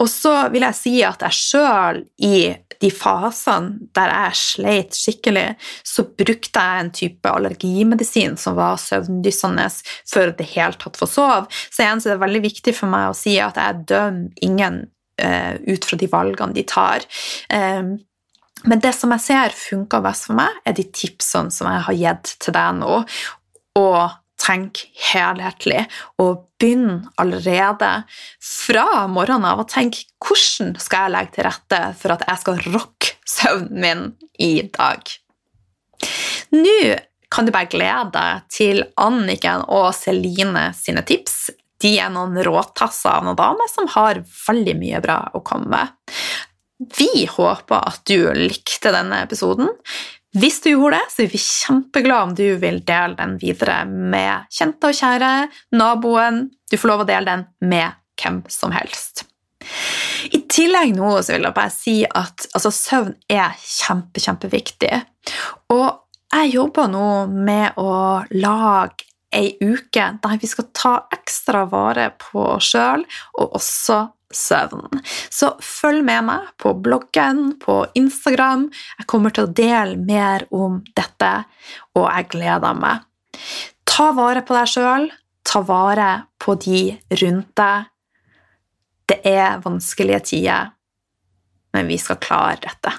[0.00, 2.38] Og så vil jeg si at jeg sjøl i
[2.80, 5.46] de fasene der jeg sleit skikkelig,
[5.86, 9.68] så brukte jeg en type allergimedisin som var søvndyssende
[10.10, 11.46] før det hele tatt få sove.
[11.70, 14.82] Så igjen så er det veldig viktig for meg å si at jeg dømmer ingen
[15.22, 17.06] uh, ut fra de valgene de tar.
[17.48, 17.94] Um,
[18.64, 21.98] men det som jeg ser funker best for meg, er de tipsene som jeg har
[22.00, 23.00] gitt til deg nå.
[23.80, 23.98] Og
[24.44, 25.84] tenk helhetlig,
[26.20, 27.90] og begynn allerede
[28.42, 32.62] fra morgenen av å tenke hvordan skal jeg legge til rette for at jeg skal
[32.74, 34.06] rocke søvnen min
[34.42, 35.04] i dag.
[36.54, 36.78] Nå
[37.34, 41.50] kan du bare glede deg til Anniken og Celine sine tips.
[41.82, 46.14] De er noen råtasser av noen damer som har veldig mye bra å komme med.
[46.78, 49.70] Vi håper at du likte denne episoden.
[50.34, 54.48] Hvis du gjorde det, så er vi kjempeglade om du vil dele den videre med
[54.50, 55.30] kjente og kjære,
[55.78, 56.48] naboen.
[56.70, 59.28] Du får lov å dele den med hvem som helst.
[60.34, 64.98] I tillegg nå så vil jeg bare si at altså, søvn er kjempe, kjempeviktig.
[65.72, 65.88] Og
[66.34, 67.94] jeg jobber nå med å
[68.34, 73.06] lage ei uke der vi skal ta ekstra vare på oss sjøl,
[73.38, 74.02] og også
[74.36, 75.00] søvn.
[75.32, 78.68] Så følg med meg på bloggen, på Instagram.
[78.98, 81.32] Jeg kommer til å dele mer om dette,
[81.94, 83.04] og jeg gleder meg.
[83.88, 85.08] Ta vare på deg sjøl,
[85.46, 86.10] ta vare
[86.42, 86.84] på de
[87.22, 87.90] rundt deg.
[89.04, 90.70] Det er vanskelige tider,
[91.76, 92.94] men vi skal klare dette.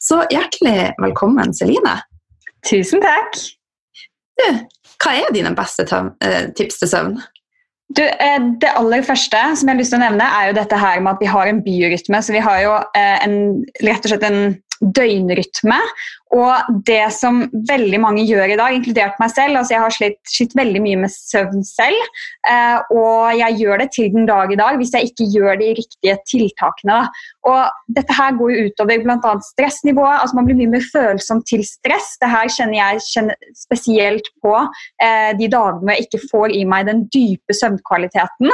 [0.00, 1.98] Så hjertelig velkommen, Celine.
[2.64, 3.34] Tusen takk.
[4.38, 4.46] Du,
[5.02, 7.18] hva er dine beste tips til søvn?
[7.96, 11.00] Du, det aller første som jeg har lyst til å nevne, er jo dette her
[11.00, 12.20] med at vi har en biorytme.
[12.20, 13.36] Så vi har jo en,
[13.80, 14.40] rett og slett en
[14.80, 15.80] døgnrytme.
[16.36, 20.18] Og det som veldig mange gjør i dag, inkludert meg selv altså Jeg har slitt,
[20.28, 22.18] slitt veldig mye med søvn selv.
[22.48, 25.70] Eh, og jeg gjør det til den dag i dag hvis jeg ikke gjør de
[25.78, 26.98] riktige tiltakene.
[26.98, 27.28] Da.
[27.48, 29.32] Og dette her går jo utover bl.a.
[29.46, 30.20] stressnivået.
[30.20, 32.16] altså Man blir mye mer følsom til stress.
[32.20, 36.90] Det her kjenner jeg kjenner spesielt på eh, de dagene jeg ikke får i meg
[36.90, 38.52] den dype søvnkvaliteten.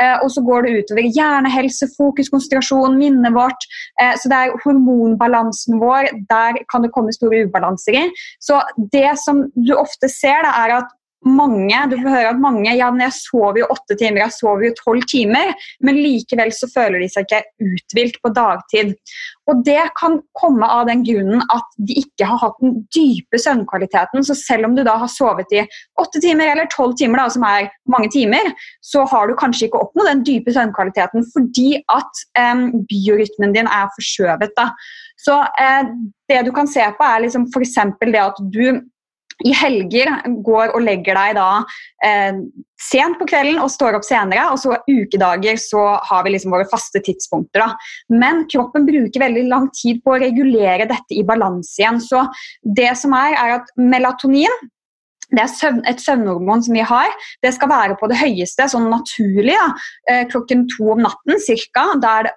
[0.00, 3.66] Eh, og så går det utover hjernehelse, fokus, konsentrasjon, minnet vårt.
[3.98, 4.54] Eh, så det er
[5.66, 6.26] hormonbalansen vår.
[6.28, 8.10] Der kan det komme store ubalanser i.
[8.40, 8.60] Så
[8.92, 10.92] det som du ofte ser, da, er at
[11.26, 14.68] mange, du får høre at mange ja, men jeg sover jo åtte timer, jeg sover
[14.68, 18.92] jo tolv timer, men likevel så føler de seg ikke uthvilt på dagtid.
[19.50, 24.24] Og Det kan komme av den grunnen at de ikke har hatt den dype søvnkvaliteten.
[24.26, 25.64] Så selv om du da har sovet i
[25.98, 28.52] åtte timer eller tolv timer, da, som er mange timer,
[28.82, 33.90] så har du kanskje ikke oppnådd den dype søvnkvaliteten fordi at um, biorytmen din er
[33.96, 34.54] forskjøvet.
[34.58, 34.70] da.
[35.20, 35.94] Så eh,
[36.28, 37.80] det du kan se på, er liksom f.eks.
[38.04, 38.82] det at du
[39.44, 40.08] i helger
[40.44, 41.48] går og legger deg da
[42.04, 42.38] eh,
[42.80, 44.46] sent på kvelden og står opp senere.
[44.52, 47.64] Og så ukedager så har vi liksom våre faste tidspunkter.
[47.64, 48.14] da.
[48.22, 52.00] Men kroppen bruker veldig lang tid på å regulere dette i balanse igjen.
[52.00, 52.24] Så
[52.78, 54.56] det som er, er at melatonin
[55.34, 57.14] det er søvn, et søvnhormon som vi har.
[57.42, 59.66] Det skal være på det høyeste, sånn naturlig, da,
[60.10, 61.42] eh, klokken to om natten
[61.74, 61.86] ca.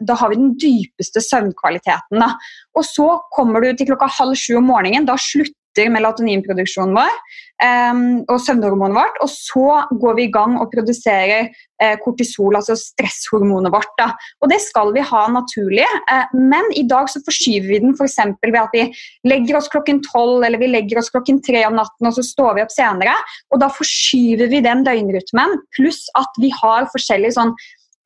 [0.02, 2.20] Da har vi den dypeste søvnkvaliteten.
[2.20, 2.34] Da.
[2.76, 5.06] Og så kommer du til klokka halv sju om morgenen.
[5.06, 7.14] Da slutter melatoninproduksjonen vår
[7.60, 9.18] og søvnhormonet vårt.
[9.24, 13.92] Og så går vi i gang og produserer uh, kortisol, altså stresshormonet vårt.
[14.00, 14.12] Da.
[14.44, 18.20] Og det skal vi ha naturlig, uh, men i dag så forskyver vi den f.eks.
[18.46, 18.86] ved at vi
[19.28, 22.58] legger oss klokken tolv eller vi legger oss klokken tre om natten og så står
[22.58, 23.16] vi opp senere.
[23.54, 27.56] Og da forskyver vi den døgnrytmen, pluss at vi har forskjellige sånn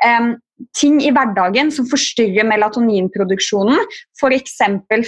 [0.05, 0.33] um,
[0.77, 3.81] ting i hverdagen som forstyrrer melatoninproduksjonen.
[4.19, 4.55] F.eks.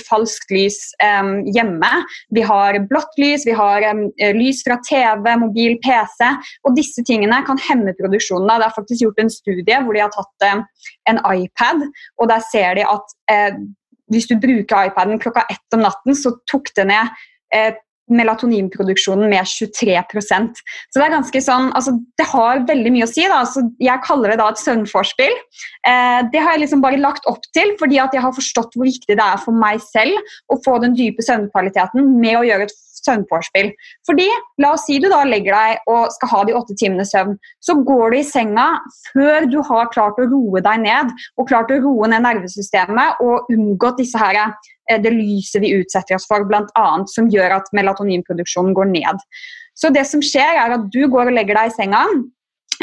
[0.07, 1.91] falskt lys um, hjemme.
[2.35, 4.07] Vi har blått lys, vi har um,
[4.39, 6.31] lys fra TV, mobil, PC.
[6.67, 8.49] Og disse tingene kan hemme produksjonen.
[8.49, 11.87] Det er faktisk gjort en studie hvor de har tatt uh, en iPad,
[12.19, 13.63] og der ser de at uh,
[14.13, 17.13] hvis du bruker iPaden klokka ett om natten, så tok det ned
[17.55, 17.71] uh,
[18.11, 23.25] melatoninproduksjonen med 23% Så Det er ganske sånn, altså det har veldig mye å si.
[23.25, 25.35] da, altså Jeg kaller det da et søvnforspill.
[25.87, 28.87] Eh, det har jeg liksom bare lagt opp til fordi at jeg har forstått hvor
[28.87, 30.17] viktig det er for meg selv
[30.51, 33.71] å få den dype søvnkvaliteten med å gjøre et søvnforspill.
[34.07, 34.27] Fordi,
[34.61, 37.37] la oss si du da legger deg og skal ha de åtte timene søvn.
[37.63, 38.67] Så går du i senga
[39.11, 43.51] før du har klart å roe deg ned og klart å roe ned nervesystemet og
[43.53, 44.35] unngått disse her
[44.91, 46.87] Eh, det lyset vi utsetter oss for, bl.a.
[47.11, 49.25] som gjør at melatoninproduksjonen går ned.
[49.75, 52.05] Så det som skjer er at Du går og legger deg i senga,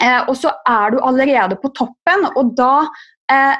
[0.01, 2.29] eh, og så er du allerede på toppen.
[2.37, 2.89] og da
[3.31, 3.57] eh,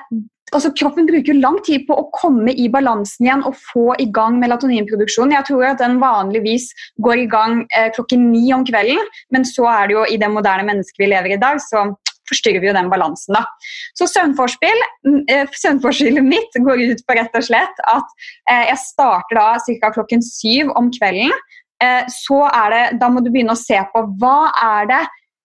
[0.57, 4.39] altså Kroppen bruker lang tid på å komme i balansen igjen og få i gang
[4.43, 5.37] melatoninproduksjonen.
[5.39, 6.71] Jeg tror at den vanligvis
[7.05, 9.01] går i gang eh, klokken ni om kvelden,
[9.35, 11.91] men så er det jo i det moderne mennesket vi lever i dag, så
[12.29, 13.37] forstyrrer vi jo den balansen.
[13.37, 13.45] da.
[13.99, 18.15] Så søvnforspill, mm, eh, søvnforspillet mitt går ut på rett og slett at
[18.51, 19.93] eh, jeg starter da ca.
[19.97, 21.33] klokken syv om kvelden.
[21.83, 25.03] Eh, så er det, Da må du begynne å se på hva er det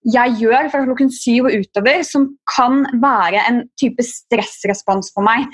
[0.08, 5.48] jeg gjør fra klokken syv og utover som kan være en type stressrespons for meg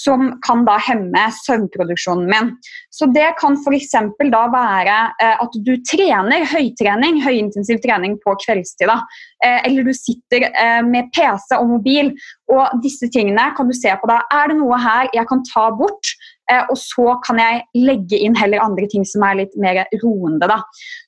[0.00, 2.50] som kan da hemme søvnproduksjonen min.
[2.94, 3.94] Så Det kan f.eks.
[4.32, 8.88] da være eh, at du trener høytrening, høyintensiv trening på kveldstid.
[8.88, 9.00] da.
[9.44, 12.14] Eh, eller du sitter eh, med PC og mobil.
[12.52, 14.22] og Disse tingene kan du se på da.
[14.32, 16.14] Er det noe her jeg kan ta bort?
[16.50, 20.48] og så kan jeg legge inn heller andre ting som er litt mer roende.
[20.50, 20.56] da.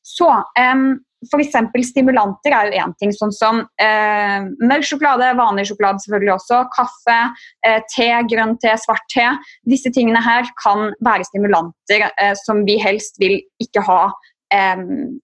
[0.07, 1.55] Så um, F.eks.
[1.89, 7.21] stimulanter er jo én ting, sånn som eh, mørk sjokolade, vanlig sjokolade selvfølgelig også, kaffe,
[7.67, 9.29] eh, te, grønn te, svart te.
[9.69, 14.01] Disse tingene her kan være stimulanter eh, som vi helst vil ikke ha
[14.55, 14.83] eh,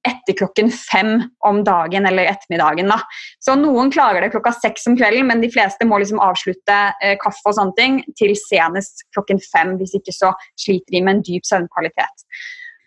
[0.08, 2.90] etter klokken fem om dagen eller ettermiddagen.
[2.92, 3.00] Da.
[3.44, 7.18] Så Noen klarer det klokka seks om kvelden, men de fleste må liksom avslutte eh,
[7.22, 9.74] kaffe og sånne ting til senest klokken fem.
[9.80, 12.28] Hvis ikke så sliter de med en dyp søvnkvalitet.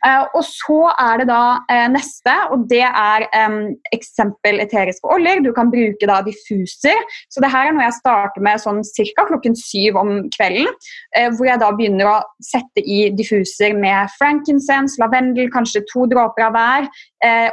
[0.01, 3.27] Uh, og så er det da uh, neste, og det er
[3.93, 5.43] eksempel eteriske oljer.
[5.45, 6.97] Du kan bruke da diffuser.
[7.29, 9.27] Så det her er noe jeg starter med sånn ca.
[9.29, 10.71] klokken syv om kvelden.
[11.13, 16.49] Uh, hvor jeg da begynner å sette i diffuser med frankincense, lavendel, kanskje to dråper
[16.49, 16.91] av hver.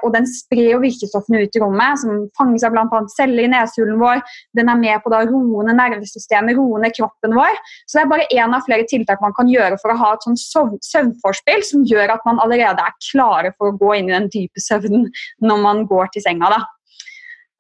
[0.03, 3.01] og den sprer jo virkestoffene ut i rommet, som fanges av bl.a.
[3.13, 4.23] celler i nesehulen vår.
[4.57, 7.59] Den er med på da roende nervesystemet, roende kroppen vår.
[7.85, 10.25] Så det er bare én av flere tiltak man kan gjøre for å ha et
[10.25, 10.41] sånn
[10.89, 14.31] søvnforspill som gjør at man man allerede er klare for å gå inn i den
[14.33, 15.09] dype søvnen
[15.43, 16.55] når man går til senga.
[16.55, 16.65] da.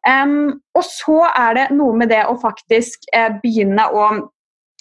[0.08, 4.04] Um, og så er det noe med det å faktisk eh, begynne å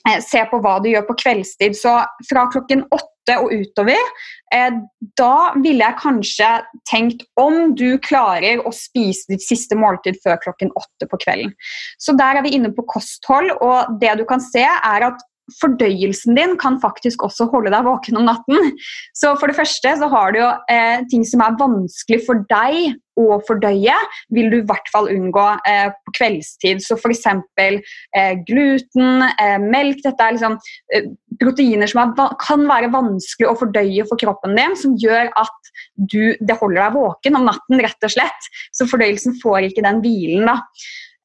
[0.08, 1.76] eh, se på hva du gjør på kveldstid.
[1.76, 1.98] Så
[2.30, 4.12] fra klokken åtte og utover,
[4.56, 4.78] eh,
[5.20, 6.52] da ville jeg kanskje
[6.88, 11.52] tenkt om du klarer å spise ditt siste måltid før klokken åtte på kvelden.
[12.00, 15.26] Så der er vi inne på kosthold, og det du kan se, er at
[15.62, 18.72] fordøyelsen din kan faktisk også holde deg våken om natten.
[19.16, 22.98] Så for det første så har du jo eh, ting som er vanskelig for deg
[23.18, 23.96] å fordøye,
[24.36, 26.84] vil du i hvert fall unngå eh, på kveldstid.
[26.86, 27.26] Så f.eks.
[27.58, 30.60] Eh, gluten, eh, melk Dette er liksom
[30.94, 31.10] eh,
[31.42, 36.36] proteiner som er, kan være vanskelig å fordøye for kroppen din, som gjør at du,
[36.38, 38.50] det holder deg våken om natten, rett og slett.
[38.76, 40.50] Så fordøyelsen får ikke den hvilen.
[40.52, 40.60] da.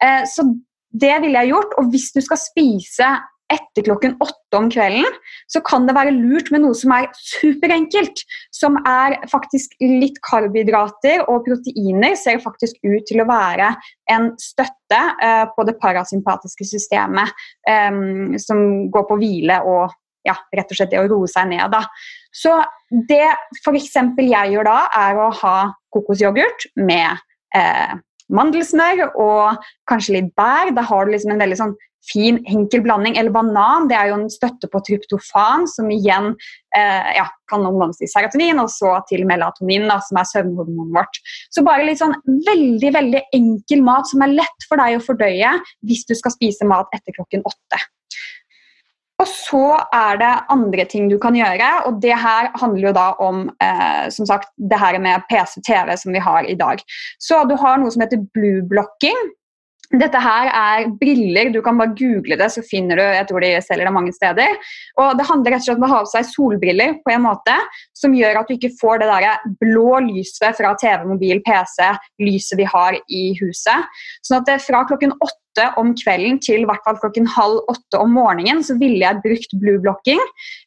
[0.03, 0.47] Eh, så
[0.93, 1.77] det ville jeg gjort.
[1.81, 3.13] Og hvis du skal spise
[3.53, 5.07] etter klokken åtte om kvelden,
[5.51, 8.25] så kan det være lurt med noe som er superenkelt.
[8.55, 13.73] Som er faktisk litt karbohydrater og proteiner ser faktisk ut til å være
[14.13, 17.33] en støtte uh, på det parasympatiske systemet
[17.69, 19.93] um, som går på hvile og
[20.27, 21.65] ja, rett og slett det å roe seg ned.
[21.73, 21.83] Da.
[22.33, 22.55] Så
[23.11, 23.25] det
[23.63, 23.97] f.eks.
[23.97, 25.57] jeg gjør da, er å ha
[25.93, 27.19] kokosyoghurt med
[27.57, 27.95] eh,
[28.35, 30.73] mandelsmør og kanskje litt bær.
[30.77, 31.75] Da har du liksom en veldig sånn
[32.09, 33.17] fin, enkel blanding.
[33.19, 36.33] Eller banan, det er jo en støtte på tryptofan, som igjen
[36.77, 41.23] eh, ja, kan omdannes til serotonin, og så til melatonin, da, som er søvnhormonet vårt.
[41.55, 42.17] Så bare litt sånn
[42.49, 45.57] veldig veldig enkel mat som er lett for deg å fordøye
[45.89, 47.85] hvis du skal spise mat etter klokken åtte.
[49.23, 53.09] Og så er det andre ting du kan gjøre, og det her handler jo da
[53.23, 56.83] om eh, som sagt, det her med PC-TV som vi har i dag.
[57.23, 59.31] Så du har noe som heter blue blocking.
[59.93, 61.51] Dette her er briller.
[61.53, 64.57] Du kan bare google det, så finner du jeg tror de selger det mange steder.
[65.03, 67.59] Og Det handler rett og slett om å ha på seg solbriller på en måte
[67.99, 71.93] som gjør at du ikke får det der blå lyset fra TV, mobil, PC,
[72.25, 73.93] lyset vi har i huset.
[74.25, 75.42] Sånn at fra klokken åtte
[75.81, 79.81] om kvelden til hvert fall klokken halv åtte om morgenen så ville jeg brukt blue
[79.83, 80.21] blocking.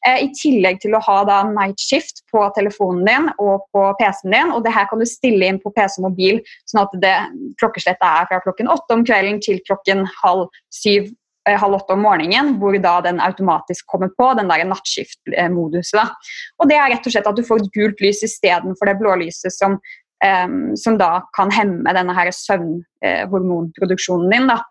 [0.07, 4.35] Eh, I tillegg til å ha da night shift på telefonen din og på PC-en
[4.35, 4.53] din.
[4.53, 7.17] og det her kan du stille inn på PC og mobil, sånn at det
[7.61, 11.09] klokkeslettet er fra klokken åtte om kvelden til klokken halv syv
[11.49, 16.31] eh, halv åtte om morgenen, hvor da den automatisk kommer på, den der nattskiftmoduset.
[16.61, 19.79] Og det er rett og slett at du får gult lys istedenfor det blålyset som
[20.23, 24.47] um, som da kan hemme denne her søvnhormonproduksjonen din.
[24.51, 24.61] Da.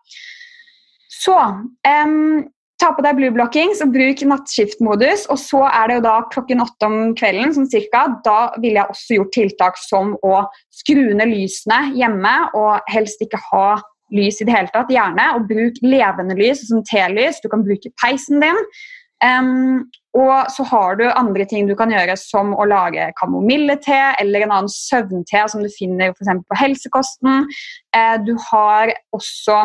[1.15, 2.45] Så um,
[2.81, 5.27] ta på deg blueblocking, så bruk nattskiftmodus.
[5.33, 8.95] Og så er det jo da klokken åtte om kvelden sånn cirka, da ville jeg
[8.95, 13.69] også gjort tiltak som å skru ned lysene hjemme, og helst ikke ha
[14.15, 14.93] lys i det hele tatt.
[14.93, 15.31] Gjerne.
[15.39, 17.41] Og bruk levende lys, som telys.
[17.43, 18.61] Du kan bruke peisen din.
[19.25, 24.45] Um, og så har du andre ting du kan gjøre, som å lage kamomille-te eller
[24.45, 27.49] en annen søvnte som du finner for på helsekosten.
[27.97, 29.59] Uh, du har også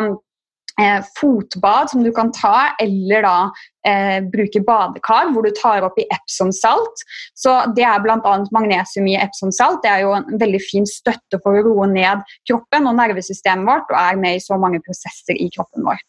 [0.80, 5.98] uh, fotbad som du kan ta, eller da uh, bruke badekar hvor du tar opp
[6.00, 7.06] i Epsom-salt.
[7.38, 8.34] Så Det er bl.a.
[8.56, 9.84] magnesium i Epsom-salt.
[9.84, 13.92] Det er jo en veldig fin støtte for å roe ned kroppen og nervesystemet vårt,
[13.92, 16.00] og er med i så mange prosesser i kroppen vår.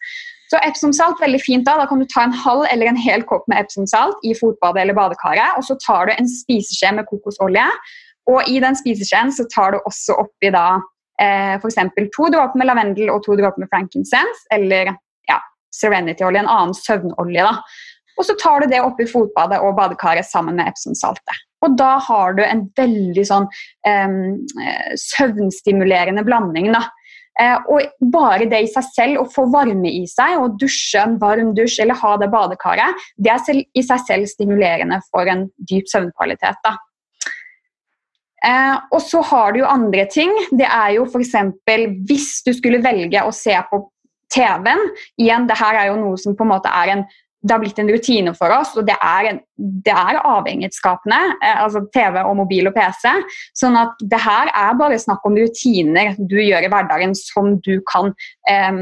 [0.51, 1.77] Så Epsom-salt, veldig fint da.
[1.79, 4.97] Da kan du ta en halv eller en hel kopp med Epsom-salt i fotbadet eller
[4.97, 5.55] badekaret.
[5.55, 7.67] Og så tar du en spiseskje med kokosolje.
[8.31, 10.65] Og i den spiseskjeen så tar du også oppi da
[11.23, 11.79] eh, f.eks.
[12.11, 14.43] to dråper med lavendel og to dråper med frankincense.
[14.51, 14.91] Eller
[15.31, 15.39] ja,
[15.79, 17.47] Serenity-olje, en annen søvnolje.
[17.47, 17.55] da.
[18.19, 21.45] Og så tar du det oppi fotbadet og badekaret sammen med Epsom-saltet.
[21.63, 23.47] Og da har du en veldig sånn
[23.87, 24.19] eh,
[24.99, 26.73] søvnstimulerende blanding.
[26.75, 26.89] da.
[27.39, 31.17] Eh, og bare det i seg selv, å få varme i seg og dusje en
[31.21, 35.87] varm dusj eller ha det badekaret, det er i seg selv stimulerende for en dyp
[35.91, 36.59] søvnkvalitet.
[36.65, 36.75] da.
[38.41, 40.31] Eh, og så har du jo andre ting.
[40.51, 41.35] Det er jo f.eks.
[42.09, 43.83] hvis du skulle velge å se på
[44.33, 44.81] TV-en.
[45.21, 47.05] Igjen, det her er jo noe som på en måte er en
[47.41, 51.19] det har blitt en rutine for oss, og det er, det er avhengighetsskapende.
[51.41, 53.09] Eh, altså TV og mobil og PC.
[53.57, 57.73] sånn at det her er bare snakk om rutiner du gjør i hverdagen som du
[57.89, 58.13] kan
[58.49, 58.81] eh,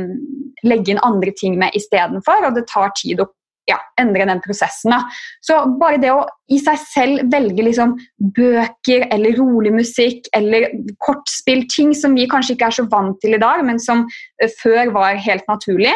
[0.67, 3.29] legge inn andre ting med istedenfor, og det tar tid å
[3.69, 4.93] ja, endre den prosessen.
[4.93, 5.03] Da.
[5.45, 7.95] Så bare det å i seg selv velge liksom
[8.37, 10.71] bøker eller rolig musikk eller
[11.05, 14.49] kortspill, ting som vi kanskje ikke er så vant til i dag, men som uh,
[14.61, 15.93] før var helt naturlig,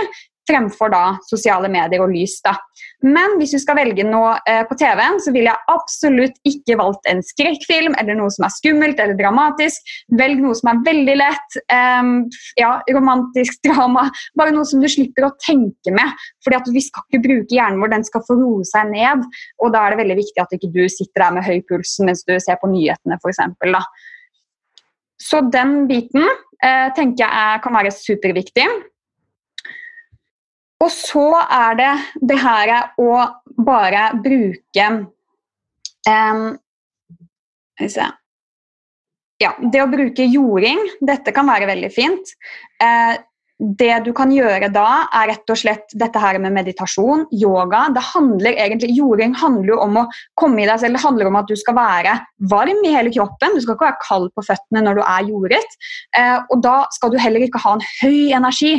[0.50, 2.40] fremfor da sosiale medier og lys.
[2.44, 2.56] da.
[3.04, 7.08] Men hvis du skal velge noe eh, på TV-en, så ville jeg absolutt ikke valgt
[7.12, 9.94] en skrekkfilm eller noe som er skummelt eller dramatisk.
[10.20, 11.60] Velg noe som er veldig lett.
[11.64, 12.12] Eh,
[12.62, 14.08] ja, romantisk drama.
[14.40, 16.24] Bare noe som du slipper å tenke med.
[16.44, 19.28] fordi at vi skal ikke bruke hjernen vår, den skal få roe seg ned.
[19.64, 22.24] Og da er det veldig viktig at ikke du sitter der med høy puls mens
[22.28, 23.40] du ser på nyhetene, f.eks.
[25.24, 28.68] Så den biten eh, tenker jeg kan være superviktig.
[30.84, 31.92] Og så er det
[32.30, 33.12] det her å
[33.64, 34.88] bare bruke
[36.10, 36.48] um,
[39.42, 42.36] Ja, det å bruke jording, dette kan være veldig fint.
[42.84, 43.16] Uh,
[43.64, 47.86] det du kan gjøre da, er rett og slett dette her med meditasjon, yoga.
[47.96, 50.06] Det handler egentlig, Jording handler jo om å
[50.40, 50.98] komme i deg selv.
[50.98, 52.18] Det handler om at du skal være
[52.52, 53.56] varm i hele kroppen.
[53.56, 55.64] Du skal ikke være kald på føttene når du er jordet.
[56.18, 58.76] Eh, og da skal du heller ikke ha en høy energi.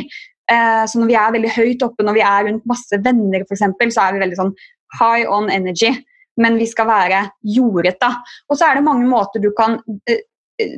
[0.51, 3.65] Eh, så når vi er veldig høyt oppe, når vi er rundt masse venner f.eks.,
[3.95, 4.53] så er vi veldig sånn
[4.99, 5.93] high on energy.
[6.41, 7.21] Men vi skal være
[7.55, 8.11] jordet, da.
[8.51, 9.79] Og så er det mange måter du kan,
[10.09, 10.25] eh,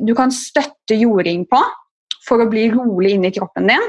[0.04, 1.60] du kan støtte jording på
[2.28, 3.84] for å bli rolig inni kroppen din.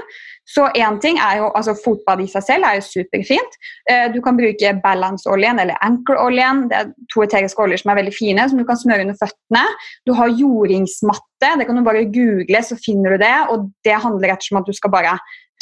[0.50, 3.58] Så én ting er jo, altså Fotbad i seg selv er jo superfint.
[3.90, 6.64] Eh, du kan bruke balance-oljen eller anchor-oljen.
[6.72, 9.66] Det er to eteriske oljer som er veldig fine, som du kan smøre under føttene.
[10.10, 11.52] Du har jordingsmatte.
[11.60, 13.36] Det kan du bare google, så finner du det.
[13.54, 15.14] og Det handler rett og slett om at du skal bare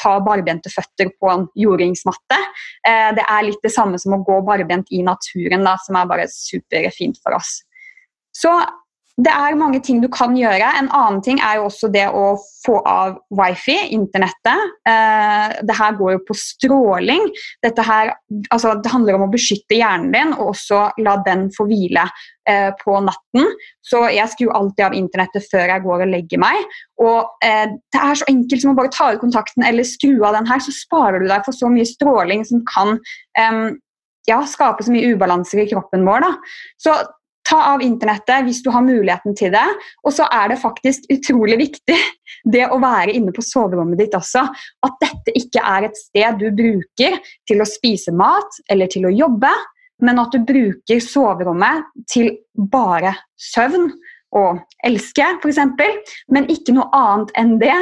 [0.01, 2.39] ta barbente føtter på en jordingsmatte.
[2.87, 6.09] Eh, det er litt det samme som å gå barbent i naturen, da, som er
[6.09, 7.61] bare superfint for oss.
[8.35, 8.53] Så
[9.17, 10.67] det er mange ting du kan gjøre.
[10.77, 14.75] En annen ting er jo også det å få av wifi, internettet.
[14.85, 17.25] Eh, det her går jo på stråling.
[17.65, 18.11] Dette her,
[18.53, 22.05] altså, det handler om å beskytte hjernen din og også la den få hvile
[22.45, 23.49] eh, på natten.
[23.81, 26.77] Så jeg skrur alltid av internettet før jeg går og legger meg.
[27.01, 30.37] Og eh, det er så enkelt som å bare ta ut kontakten eller skru av
[30.37, 32.99] den her, så sparer du deg for så mye stråling som kan
[33.33, 33.61] eh,
[34.27, 36.25] ja, skape så mye ubalanser i kroppen vår.
[36.27, 36.35] Da.
[36.85, 36.99] Så
[37.47, 39.65] Ta av internettet hvis du har muligheten til det.
[40.03, 41.97] Og så er det faktisk utrolig viktig
[42.53, 44.43] det å være inne på soverommet ditt også.
[44.87, 47.17] At dette ikke er et sted du bruker
[47.47, 49.51] til å spise mat eller til å jobbe,
[50.03, 53.89] men at du bruker soverommet til bare søvn
[54.37, 56.11] og elske, f.eks.
[56.33, 57.77] Men ikke noe annet enn det.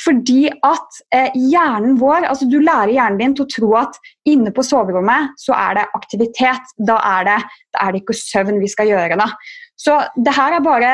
[0.00, 4.52] Fordi at eh, hjernen vår, altså Du lærer hjernen din til å tro at inne
[4.54, 6.72] på soverommet så er det aktivitet.
[6.80, 7.40] Da er det,
[7.74, 9.20] da er det ikke søvn vi skal gjøre.
[9.20, 9.28] da.
[9.76, 10.92] Så det her er bare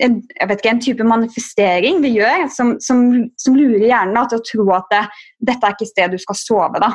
[0.00, 3.02] en, jeg vet ikke, en type manifestering vi gjør som, som,
[3.38, 5.02] som lurer hjernen da, til å tro at det,
[5.50, 6.82] dette er ikke sted du skal sove.
[6.82, 6.92] da.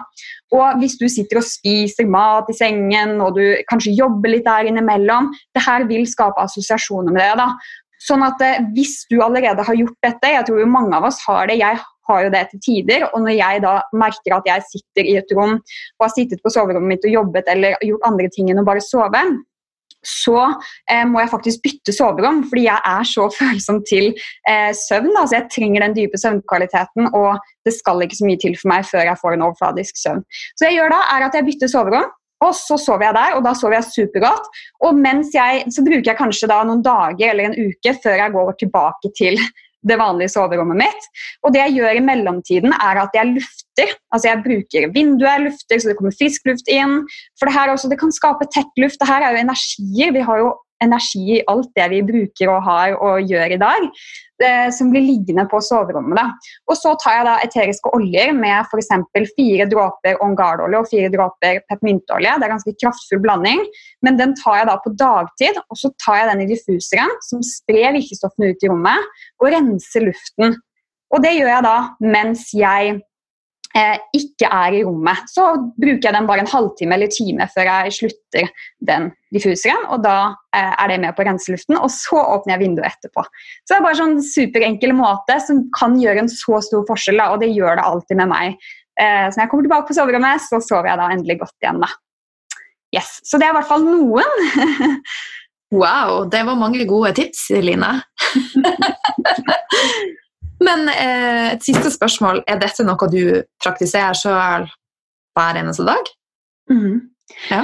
[0.57, 4.71] Og hvis du sitter og spiser mat i sengen og du kanskje jobber litt der
[4.71, 7.35] innimellom, det her vil skape assosiasjoner med det.
[7.43, 7.51] da.
[8.03, 11.21] Sånn at eh, Hvis du allerede har gjort dette, jeg tror jo mange av oss
[11.25, 14.63] har det, jeg har jo det til tider, og når jeg da merker at jeg
[14.69, 18.29] sitter i et rom og har sittet på soverommet mitt og jobbet eller gjort andre
[18.31, 19.23] ting enn å bare sove,
[20.07, 20.37] så
[20.89, 24.11] eh, må jeg faktisk bytte soverom, fordi jeg er så følsom til
[24.49, 25.11] eh, søvn.
[25.15, 28.87] altså Jeg trenger den dype søvnkvaliteten, og det skal ikke så mye til for meg
[28.87, 30.23] før jeg får en overfladisk søvn.
[30.55, 32.13] Så jeg gjør da, er at jeg bytter soverom.
[32.45, 34.49] Og så sover jeg der, og da sover jeg supergodt.
[34.85, 38.35] Og mens jeg, så bruker jeg kanskje da noen dager eller en uke før jeg
[38.35, 39.41] går tilbake til
[39.88, 41.09] det vanlige soverommet mitt.
[41.45, 43.93] Og det jeg gjør i mellomtiden, er at jeg lufter.
[44.13, 46.99] Altså jeg bruker vinduet, jeg lufter så det kommer frisk luft inn.
[47.39, 48.99] For det her også, det kan skape tett luft.
[49.01, 50.13] Det her er jo energier.
[50.15, 50.53] Vi har jo
[50.84, 53.88] energi i alt det vi bruker og har og gjør i dag,
[54.43, 56.17] eh, som blir liggende på soverommet.
[56.19, 56.53] Da.
[56.69, 58.91] Og Så tar jeg da eteriske oljer med f.eks.
[59.36, 62.38] fire dråper ongardolje og fire dråper peppermynteolje.
[62.38, 63.65] Det er ganske kraftfull blanding,
[64.05, 65.59] men den tar jeg da på dagtid.
[65.69, 70.07] Og så tar jeg den i diffuseren, som sprer virkestoffene ut i rommet, og renser
[70.07, 70.57] luften.
[71.13, 72.97] Og det gjør jeg da mens jeg
[73.78, 75.30] eh, ikke er i rommet.
[75.32, 75.45] Så
[75.78, 78.49] bruker jeg den bare en halvtime eller time før jeg slutter
[78.89, 79.86] den diffuseren.
[79.93, 80.17] og Da
[80.55, 83.25] eh, er det med på å rense luften, og så åpner jeg vinduet etterpå.
[83.63, 87.39] Så det er bare sånn superenkel måte som kan gjøre en så stor forskjell, og
[87.43, 88.59] det gjør det alltid med meg.
[88.97, 91.84] Eh, så når jeg kommer tilbake på soverommet, så sover jeg da endelig godt igjen.
[91.86, 91.93] da.
[92.95, 94.45] Yes, Så det er i hvert fall noen.
[95.82, 97.97] wow, det var mange gode tips, Line.
[100.63, 102.43] Men eh, et siste spørsmål.
[102.49, 104.67] Er dette noe du praktiserer sjøl
[105.37, 106.11] hver eneste dag?
[106.71, 107.07] Mm.
[107.51, 107.63] Ja.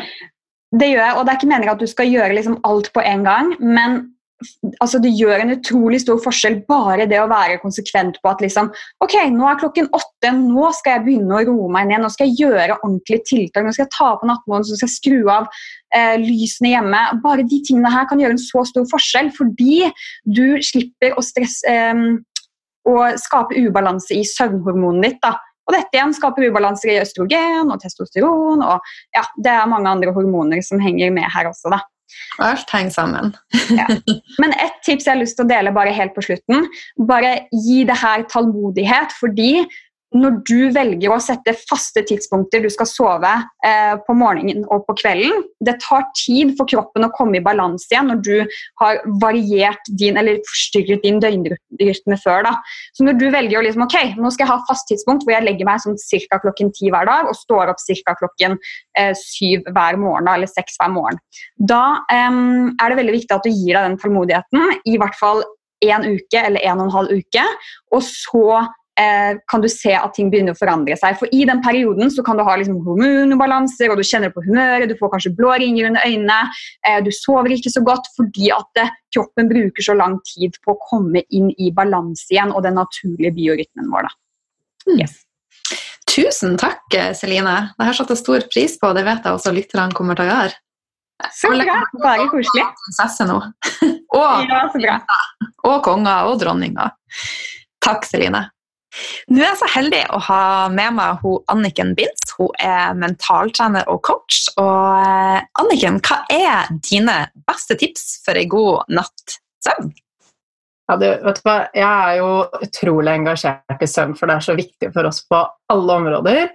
[0.74, 3.04] Det gjør jeg, og det er ikke meningen at du skal gjøre liksom alt på
[3.06, 3.54] en gang.
[3.62, 4.00] Men
[4.82, 8.72] altså, det gjør en utrolig stor forskjell bare det å være konsekvent på at liksom,
[9.04, 12.30] ok, nå er klokken åtte, nå skal jeg begynne å roe meg ned, nå skal
[12.30, 15.50] jeg gjøre ordentlige tiltak, nå skal jeg ta på nattmålen, så skal jeg skru av
[15.96, 17.06] eh, lysene hjemme.
[17.24, 19.90] Bare de tingene her kan gjøre en så stor forskjell fordi
[20.26, 22.06] du slipper å stresse eh,
[22.90, 27.80] å skape ubalanse i søvnhormonet ditt da, Og dette igjen skaper ubalanser i østrogen og
[27.80, 28.84] testosteron, og
[29.16, 31.72] ja, det er mange andre hormoner som henger med her også.
[31.72, 31.80] da.
[32.44, 33.32] Alt henger sammen.
[33.80, 33.88] ja.
[34.44, 36.68] Men ett tips jeg har lyst til å dele bare helt på slutten.
[37.08, 39.64] Bare gi det her tålmodighet, fordi
[40.14, 43.32] når du velger å sette faste tidspunkter du skal sove
[43.66, 47.90] eh, på morgenen og på kvelden Det tar tid for kroppen å komme i balanse
[47.92, 48.34] igjen når du
[48.82, 52.46] har variert din, eller forstyrret din døgnrytme før.
[52.48, 52.54] Da.
[52.94, 55.48] Så når du velger å liksom, ok, nå skal jeg ha fast tidspunkt hvor jeg
[55.48, 55.98] legger meg sånn
[56.30, 56.40] ca.
[56.44, 58.16] klokken ti hver dag og står opp ca.
[58.20, 58.60] klokken
[59.00, 61.20] eh, syv hver morgen eller seks hver morgen,
[61.58, 65.44] da eh, er det veldig viktig at du gir deg den tålmodigheten i hvert fall
[65.84, 67.44] en uke eller en og en halv uke.
[67.96, 68.64] Og så
[69.00, 71.18] eh, kan du se at ting begynner å forandre seg.
[71.20, 74.90] For I den perioden så kan du ha liksom hormonubalanser, og du kjenner på humøret,
[74.92, 76.40] du får kanskje blå ringer under øynene,
[76.88, 80.58] eh, du sover ikke så godt fordi at det, eh, kroppen bruker så lang tid
[80.66, 84.10] på å komme inn i balanse igjen og den naturlige biorytmen vår.
[84.10, 84.96] Da.
[84.98, 85.20] Yes.
[86.10, 86.84] Tusen takk,
[87.18, 87.74] Celine.
[87.78, 90.26] Det har satt jeg stor pris på, og det vet jeg også lytterne kommer til
[90.26, 90.58] å gjøre.
[91.32, 91.78] Så bra.
[92.02, 92.66] Bare koselig.
[93.30, 93.38] nå.
[94.18, 94.98] og, ja,
[95.64, 96.92] og konger og dronninger.
[97.84, 98.48] Takk, Celine.
[99.32, 102.36] Nå er jeg så heldig å ha med meg hun Anniken Binds.
[102.38, 104.46] Hun er mentaltrener og coach.
[104.62, 109.94] Og eh, Anniken, hva er dine beste tips for en god natt søvn?
[110.92, 111.56] Ja, du, vet du hva?
[111.72, 112.30] Jeg er jo
[112.66, 115.40] utrolig engasjert i søvn, for det er så viktig for oss på
[115.72, 116.52] alle områder.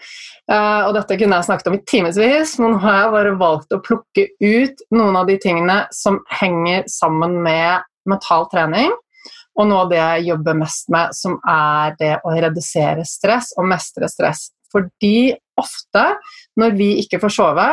[0.50, 3.72] Uh, og dette kunne jeg snakket om i timevis, men nå har jeg bare valgt
[3.72, 8.92] å plukke ut noen av de tingene som henger sammen med mental trening.
[9.58, 13.66] Og noe av det jeg jobber mest med, som er det å redusere stress og
[13.70, 14.48] mestre stress.
[14.70, 16.04] Fordi ofte
[16.60, 17.68] når vi ikke får sove,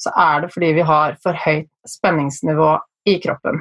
[0.00, 2.72] så er det fordi vi har for høyt spenningsnivå
[3.08, 3.60] i kroppen.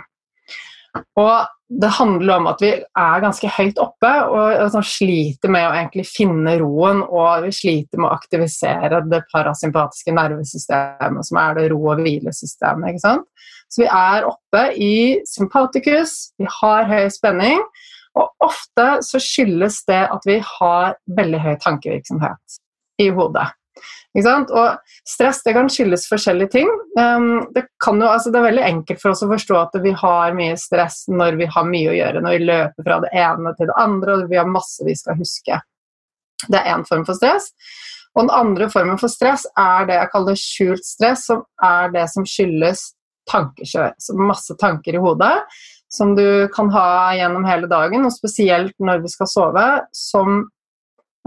[1.19, 6.07] Og det handler om at vi er ganske høyt oppe og sliter med å egentlig
[6.09, 11.91] finne roen, og vi sliter med å aktivisere det parasympatiske nervesystemet, som er det ro-
[11.91, 12.89] og hvilesystemet.
[12.89, 13.27] ikke sant?
[13.69, 14.95] Så vi er oppe i
[15.29, 17.61] sympaticus, vi har høy spenning,
[18.17, 22.59] og ofte så skyldes det at vi har veldig høy tankevirksomhet
[22.99, 23.45] i hodet.
[24.19, 26.69] Og stress det kan skyldes forskjellige ting.
[26.99, 30.37] Um, det, jo, altså det, er veldig enkelt for oss å forstå at vi har
[30.37, 33.69] mye stress når vi har mye å gjøre, når vi løper fra det ene til
[33.69, 35.61] det andre og vi har masse vi skal huske.
[36.47, 37.51] Det er én form for stress.
[38.17, 42.07] Og den andre formen for stress er det jeg kaller skjult stress, som er det
[42.11, 42.89] som skyldes
[43.29, 43.93] tankekjør.
[44.01, 45.35] Så masse tanker i hodet
[45.89, 49.65] som du kan ha gjennom hele dagen, og spesielt når vi skal sove,
[49.95, 50.43] som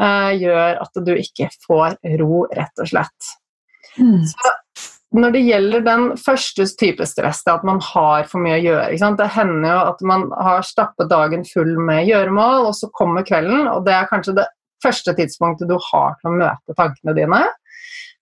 [0.01, 3.33] gjør at du ikke får ro, rett og slett.
[3.99, 4.23] Mm.
[4.25, 4.53] Så
[5.13, 9.13] når det gjelder den første type stress, det at man har for mye å gjøre
[9.19, 13.69] Det hender jo at man har stappet dagen full med gjøremål, og så kommer kvelden,
[13.69, 14.47] og det er kanskje det
[14.83, 17.43] første tidspunktet du har til å møte tankene dine.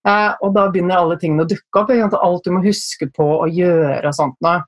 [0.07, 1.93] Eh, og da begynner alle tingene å dukke opp.
[1.93, 4.63] Alt du må huske på å gjøre og sånt noe.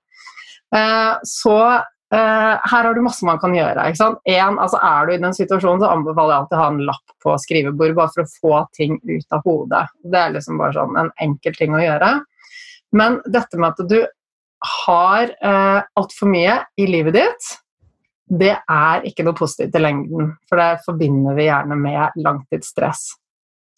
[0.74, 1.82] Eh, så eh,
[2.14, 3.88] her har du masse man kan gjøre.
[3.90, 7.16] En, altså er du i den situasjonen, så anbefaler jeg alltid å ha en lapp
[7.24, 9.86] på skrivebordet bare for å få ting ut av hodet.
[10.04, 12.12] Det er liksom bare sånn en enkel ting å gjøre.
[12.94, 14.00] Men dette med at du
[14.84, 17.50] har eh, altfor mye i livet ditt,
[18.34, 20.32] det er ikke noe positivt i lengden.
[20.50, 23.10] For det forbinder vi gjerne med langtidsstress.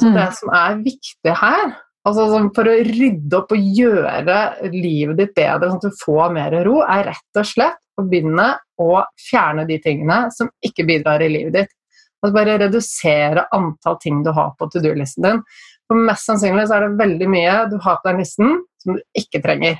[0.01, 0.35] Så det mm.
[0.35, 1.73] som er viktig her,
[2.05, 4.39] altså for å rydde opp og gjøre
[4.75, 8.49] livet ditt bedre, sånn at du får mer ro, er rett og slett å begynne
[8.81, 8.89] å
[9.29, 11.73] fjerne de tingene som ikke bidrar i livet ditt.
[12.21, 15.41] Altså bare redusere antall ting du har på to do-listen din.
[15.85, 19.03] For Mest sannsynlig så er det veldig mye du har på den listen som du
[19.17, 19.77] ikke trenger.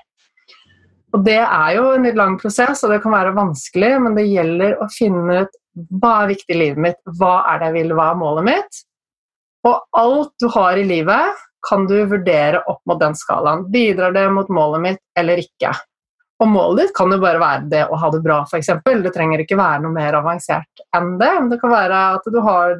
[1.16, 4.28] Og Det er jo en litt lang prosess, og det kan være vanskelig, men det
[4.28, 5.54] gjelder å finne ut
[6.02, 8.82] hva er viktig i livet mitt, hva er det jeg vil, hva er målet mitt,
[9.66, 13.66] og alt du har i livet, kan du vurdere opp mot den skalaen.
[13.74, 15.72] Bidrar det mot målet mitt eller ikke?
[16.44, 18.74] Og målet ditt kan jo bare være det å ha det bra, f.eks.
[18.84, 21.32] Det trenger ikke være noe mer avansert enn det.
[21.54, 22.76] Det kan være at du har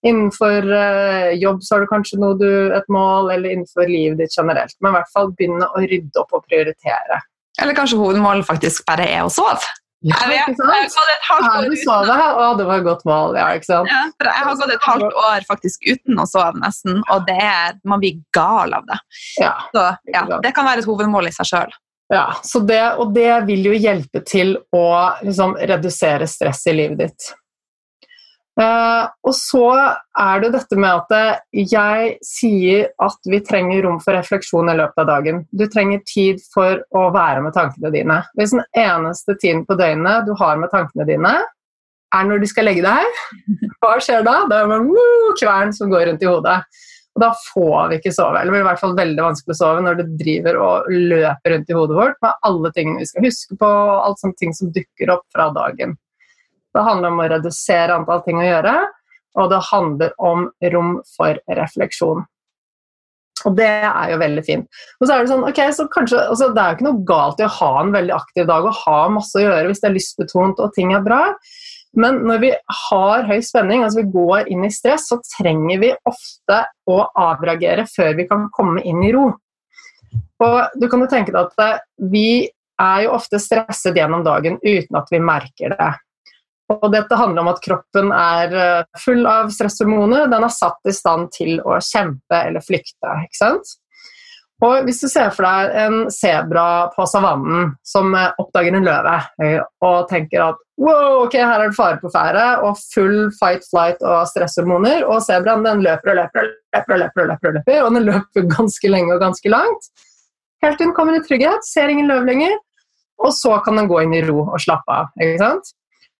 [0.00, 4.72] Innenfor eh, jobb så har du kanskje du, et mål, eller innenfor livet ditt generelt.
[4.80, 7.18] Men i hvert fall begynne å rydde opp og prioritere.
[7.60, 9.60] Eller kanskje hovedmålet faktisk bare er å sove?
[10.08, 10.96] Ja, ikke sant?
[12.32, 13.36] Å, det var et godt mål.
[13.36, 13.92] Ja, ikke sant?
[13.92, 17.36] Ja, for jeg har gått et halvt år faktisk uten å sove, nesten, og det
[17.36, 18.96] er, man blir gal av det.
[19.36, 21.76] Ja, så ja, det kan være et hovedmål i seg sjøl.
[22.10, 22.24] Ja,
[22.66, 24.86] det, og det vil jo hjelpe til å
[25.22, 27.28] liksom, redusere stress i livet ditt.
[28.60, 29.66] Eh, og så
[30.18, 34.76] er det dette med at eh, jeg sier at vi trenger rom for refleksjon i
[34.80, 35.44] løpet av dagen.
[35.54, 38.18] Du trenger tid for å være med tankene dine.
[38.36, 41.34] Hvis den eneste tiden på døgnet du har med tankene dine,
[42.10, 43.20] er når de skal legge deg.
[43.80, 44.40] Hva skjer da?
[44.50, 44.90] Det er en
[45.38, 46.58] kvern som går rundt i hodet.
[47.16, 48.38] Og da får vi ikke sove.
[48.38, 51.54] Eller det blir i hvert fall veldig vanskelig å sove når det driver og løper
[51.54, 54.54] rundt i hodet vårt med alle tingene vi skal huske på, og alt sånne ting
[54.56, 55.96] som dukker opp fra dagen.
[56.70, 58.74] Det handler om å redusere antall ting å gjøre,
[59.40, 62.22] og det handler om rom for refleksjon.
[63.48, 64.80] Og det er jo veldig fint.
[65.00, 67.40] Og så er Det sånn, ok, så kanskje, altså, det er jo ikke noe galt
[67.40, 69.96] i å ha en veldig aktiv dag og ha masse å gjøre hvis det er
[69.96, 71.22] lystbetont og ting er bra.
[71.98, 72.50] Men når vi
[72.90, 76.60] har høy spenning, altså vi går inn i stress, så trenger vi ofte
[76.90, 79.26] å avreagere før vi kan komme inn i ro.
[80.40, 82.48] Og du kan jo tenke deg at Vi
[82.80, 85.90] er jo ofte stresset gjennom dagen uten at vi merker det.
[86.70, 90.28] Og dette handler om at kroppen er eh, full av stresshormoner.
[90.30, 93.16] Den er satt i stand til å kjempe eller flykte.
[93.26, 93.72] ikke sant?
[94.64, 99.16] Og Hvis du ser for deg en sebra på savannen som eh, oppdager en løve
[99.42, 103.66] eh, og tenker at wow, ok, her er det fare på ferde og full fight,
[103.68, 107.50] flight og stresshormoner, og sebraen den løper og løper og løper, og løper, og løper,
[107.50, 109.90] og løper, og den løper ganske lenge og ganske langt.
[110.64, 112.56] Helt til den kommer i trygghet, ser ingen løv lenger,
[113.20, 115.12] og så kan den gå inn i ro og slappe av.
[115.20, 115.72] ikke sant?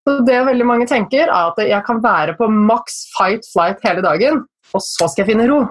[0.05, 4.05] Så det veldig mange tenker, er at jeg kan være på maks fight flight hele
[4.05, 5.65] dagen, og så skal jeg finne ro.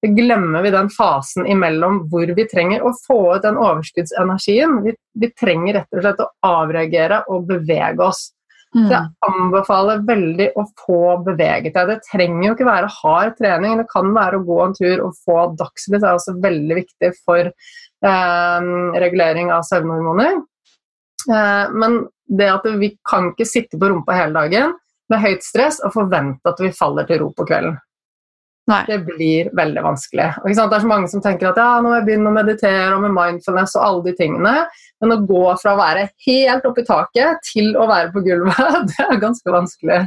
[0.00, 4.78] Så glemmer vi den fasen imellom hvor vi trenger å få ut den overskuddsenergien.
[4.86, 8.30] Vi, vi trenger rett og slett å avreagere og bevege oss.
[8.70, 8.86] Mm.
[8.86, 11.90] Jeg anbefaler veldig å få beveget deg.
[11.90, 15.18] Det trenger jo ikke være hard trening, det kan være å gå en tur og
[15.26, 15.98] få dagslys.
[15.98, 18.70] Det er også veldig viktig for eh,
[19.04, 20.38] regulering av søvnhormoner.
[21.28, 24.78] Eh, men det at vi kan ikke sitte på rumpa hele dagen
[25.10, 27.76] med høyt stress og forvente at vi faller til ro på kvelden.
[28.68, 28.82] Nei.
[28.86, 30.26] Det blir veldig vanskelig.
[30.44, 33.02] Det er så mange som tenker at ja, nå må jeg begynne å meditere og
[33.02, 34.52] med mindfulness og alle de tingene.
[35.00, 38.76] Men å gå fra å være helt oppe i taket til å være på gulvet,
[38.92, 40.04] det er ganske vanskelig.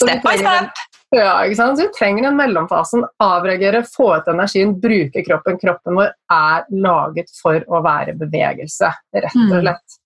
[0.00, 0.82] step by step.
[1.12, 1.76] Ja, ikke sant?
[1.76, 3.04] Så vi trenger den mellomfasen.
[3.20, 5.58] Avreagere, få ut energien, bruke kroppen.
[5.60, 9.98] Kroppen vår er laget for å være bevegelse, rett og mm.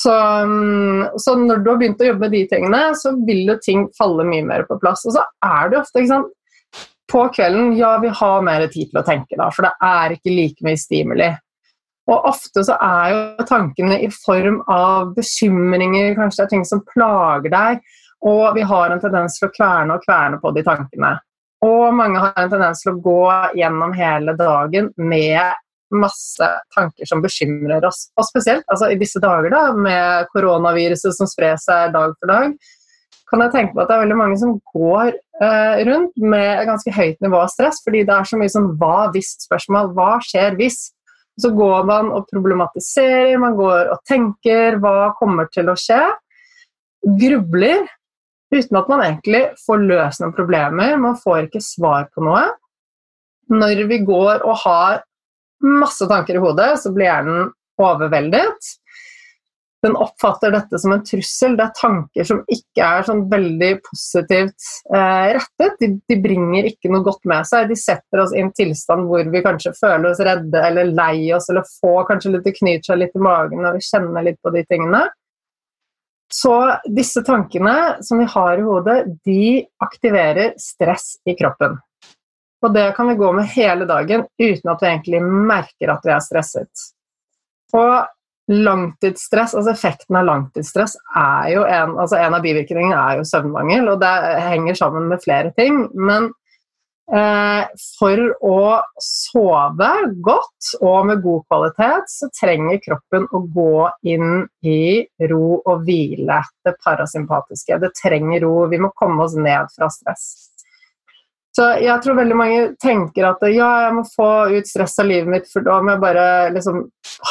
[0.00, 0.12] Så,
[0.46, 3.88] mm, så, når du har begynt å jobbe med de tingene, så vil jo ting
[3.98, 5.02] falle mye mer på plass.
[5.10, 6.30] Og så er det ofte ikke sant,
[7.10, 10.34] På kvelden ja, vi har mer tid til å tenke, da, for det er ikke
[10.34, 11.30] like mye stimuli.
[12.10, 16.82] Og ofte så er jo tankene i form av bekymringer, kanskje det er ting som
[16.92, 17.82] plager deg,
[18.26, 21.14] og vi har en tendens til å kverne og kverne på de tankene.
[21.64, 23.24] Og mange har en tendens til å gå
[23.58, 25.58] gjennom hele dagen med
[25.90, 28.06] masse tanker som bekymrer oss.
[28.16, 32.54] Og spesielt altså, i disse dager da, med koronaviruset som sprer seg dag for dag,
[33.30, 36.94] kan jeg tenke på at det er veldig mange som går eh, rundt med ganske
[36.94, 39.92] høyt nivå av stress, fordi det er så mye sånn hva hvis-spørsmål.
[39.96, 40.80] Hva skjer hvis?
[41.40, 46.02] Så går man og problematiserer, man går og tenker hva kommer til å skje?
[47.20, 47.86] Grubler
[48.50, 50.98] uten at man egentlig får løst noen problemer.
[51.00, 52.48] Man får ikke svar på noe.
[53.50, 55.00] Når vi går og har
[55.62, 57.50] masse tanker i hodet, så blir hjernen
[57.80, 58.74] overveldet.
[59.80, 61.54] Den oppfatter dette som en trussel.
[61.56, 65.78] Det er tanker som ikke er sånn veldig positivt eh, rettet.
[65.80, 67.70] De, de, bringer ikke noe godt med seg.
[67.70, 71.48] De setter oss i en tilstand hvor vi kanskje føler oss redde eller lei oss,
[71.48, 74.66] eller får kanskje litt knyt seg litt i magen når vi kjenner litt på de
[74.68, 75.06] tingene.
[76.30, 76.54] Så
[76.86, 81.80] disse tankene som vi har i hodet, de aktiverer stress i kroppen.
[82.60, 86.12] Og det kan vi gå med hele dagen uten at vi egentlig merker at vi
[86.14, 86.88] er stresset.
[87.74, 88.04] Og
[88.48, 93.88] langtidsstress, altså effekten av langtidsstress er jo en, altså en av bivirkningene er jo søvnmangel,
[93.92, 94.12] og det
[94.48, 95.84] henger sammen med flere ting.
[95.94, 96.30] Men
[97.14, 97.62] eh,
[97.98, 98.62] for å
[99.04, 99.90] sove
[100.26, 104.82] godt og med god kvalitet, så trenger kroppen å gå inn i
[105.30, 106.42] ro og hvile.
[106.66, 107.78] Det parasympatiske.
[107.82, 108.54] Det trenger ro.
[108.72, 110.49] Vi må komme oss ned fra stress.
[111.60, 115.28] Så jeg tror veldig mange tenker at ja, jeg må få ut stress av livet
[115.28, 116.22] mitt, for da må jeg bare
[116.54, 116.78] liksom,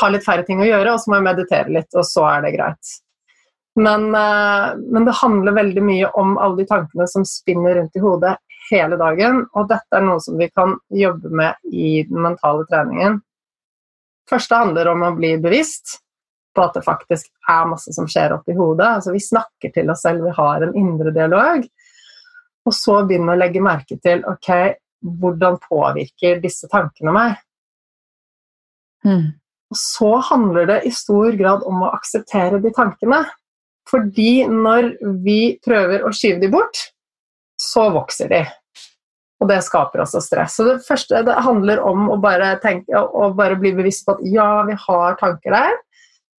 [0.01, 2.43] ha litt færre ting å gjøre, og så må jeg meditere litt, og så er
[2.45, 2.91] det greit.
[3.79, 8.03] Men, uh, men, det handler veldig mye om alle de tankene som spinner rundt i
[8.03, 8.35] hodet
[8.69, 13.17] hele dagen, og dette er noe som vi kan jobbe med i den mentale treningen.
[14.29, 15.97] Første handler om å bli bevisst
[16.53, 18.93] på at det faktisk er masse som skjer oppi hodet.
[18.99, 21.65] Altså, vi snakker til oss selv, vi har en indre dialog.
[22.67, 24.49] Og så begynne å legge merke til ok,
[24.99, 27.37] hvordan påvirker disse tankene meg?
[29.07, 29.27] Mm.
[29.69, 33.23] Og så handler det i stor grad om å akseptere de tankene.
[33.89, 36.89] Fordi når vi prøver å skyve de bort,
[37.59, 38.41] så vokser de.
[39.39, 40.57] Og det skaper også stress.
[40.57, 44.25] Så det første det handler om å bare, tenke, å bare bli bevisst på at
[44.27, 45.77] ja, vi har tanker der.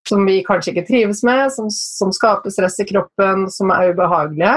[0.09, 4.55] som vi kanskje ikke trives med, som, som skaper stress i kroppen, som er ubehagelige.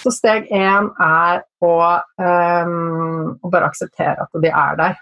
[0.00, 1.74] Så steg én er å,
[2.20, 4.96] um, å bare akseptere at de er der.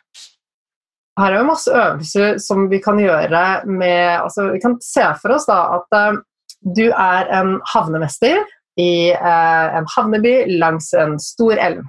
[1.18, 5.34] Her er jo masse øvelser som vi kan gjøre med altså Vi kan se for
[5.34, 6.22] oss da at um,
[6.62, 8.42] du er en havnemester
[8.78, 11.84] i uh, en havneby langs en stor elv.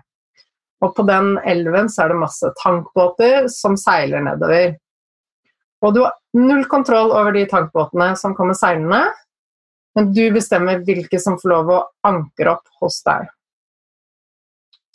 [0.86, 4.78] Og på den elven så er det masse tankbåter som seiler nedover.
[5.86, 9.04] Og du har null kontroll over de tankbåtene som kommer seilende,
[10.00, 11.78] men du bestemmer hvilke som får lov å
[12.08, 13.26] ankre opp hos deg.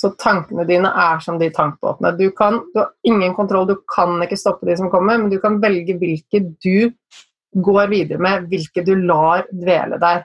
[0.00, 2.14] Så tankene dine er som de tankbåtene.
[2.16, 5.36] Du, kan, du har ingen kontroll, du kan ikke stoppe de som kommer, men du
[5.42, 6.88] kan velge hvilke du
[7.68, 10.24] går videre med, hvilke du lar dvele der.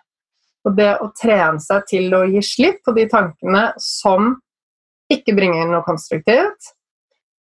[0.63, 4.38] Og det å trene seg til å gi slipp på de tankene som
[5.11, 6.71] ikke bringer noe konstruktivt,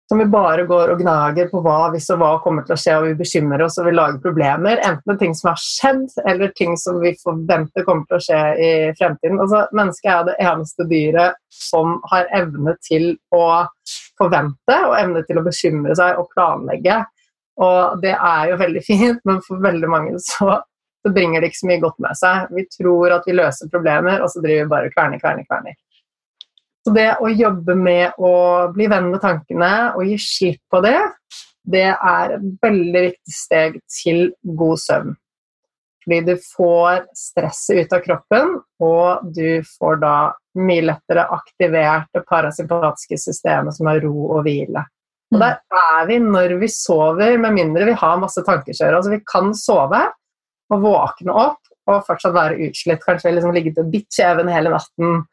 [0.08, 2.94] som vi bare går og gnager på hva hvis og hva kommer til å skje,
[2.98, 4.78] og vi bekymrer oss og vi lager problemer.
[4.86, 8.70] Enten ting som har skjedd, eller ting som vi forventer kommer til å skje i
[8.98, 9.40] fremtiden.
[9.42, 13.48] Altså, Mennesket er det eneste dyret som har evne til å
[14.16, 17.00] forvente og evne til å bekymre seg og planlegge.
[17.66, 20.60] Og det er jo veldig fint, men for veldig mange så,
[21.02, 22.54] så bringer det ikke så mye godt med seg.
[22.54, 25.74] Vi tror at vi løser problemer, og så driver vi bare kverner, kverner, kverner.
[26.86, 28.32] Så det å jobbe med å
[28.70, 31.00] bli venn med tankene og gi slipp på det,
[31.66, 35.16] det er et veldig viktig steg til god søvn.
[36.04, 38.52] Fordi du får stresset ut av kroppen,
[38.86, 40.12] og du får da
[40.62, 44.84] mye lettere aktivert det parasympatiske systemet som har ro og hvile.
[45.34, 49.00] Og der er vi når vi sover, med mindre vi har masse tankekjør.
[49.00, 50.04] Altså vi kan sove
[50.70, 53.02] og våkne opp og fortsatt være utslitt.
[53.02, 55.24] Kanskje liksom ligget og bitt kjeven hele natten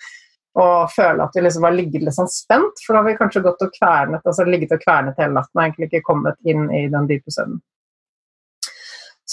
[0.60, 3.42] og føle at vi liksom har ligget litt sånn spent, for da har vi kanskje
[3.46, 6.86] gått og kvernet, altså ligget og kvernet hele natten og egentlig ikke kommet inn i
[6.94, 7.62] den dype søvnen.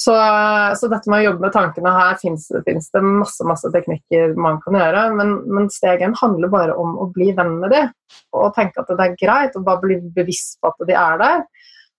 [0.01, 0.15] Så,
[0.79, 4.79] så, dette med å jobbe med tankene her fins det masse masse teknikker man kan
[4.79, 7.91] gjøre, men, men steg én handler bare om å bli venn med dem
[8.31, 11.43] og tenke at det er greit, og bare bli bevisst på at de er der.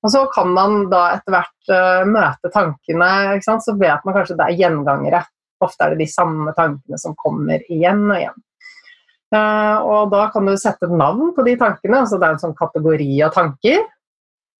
[0.01, 3.11] Og så kan man da etter hvert uh, møte tankene,
[3.43, 5.21] så vet man kanskje det er gjengangere.
[5.61, 8.39] Ofte er det de samme tankene som kommer igjen og igjen.
[9.31, 12.03] Uh, og da kan du sette et navn på de tankene.
[12.03, 13.85] altså Det er en sånn kategori av tanker.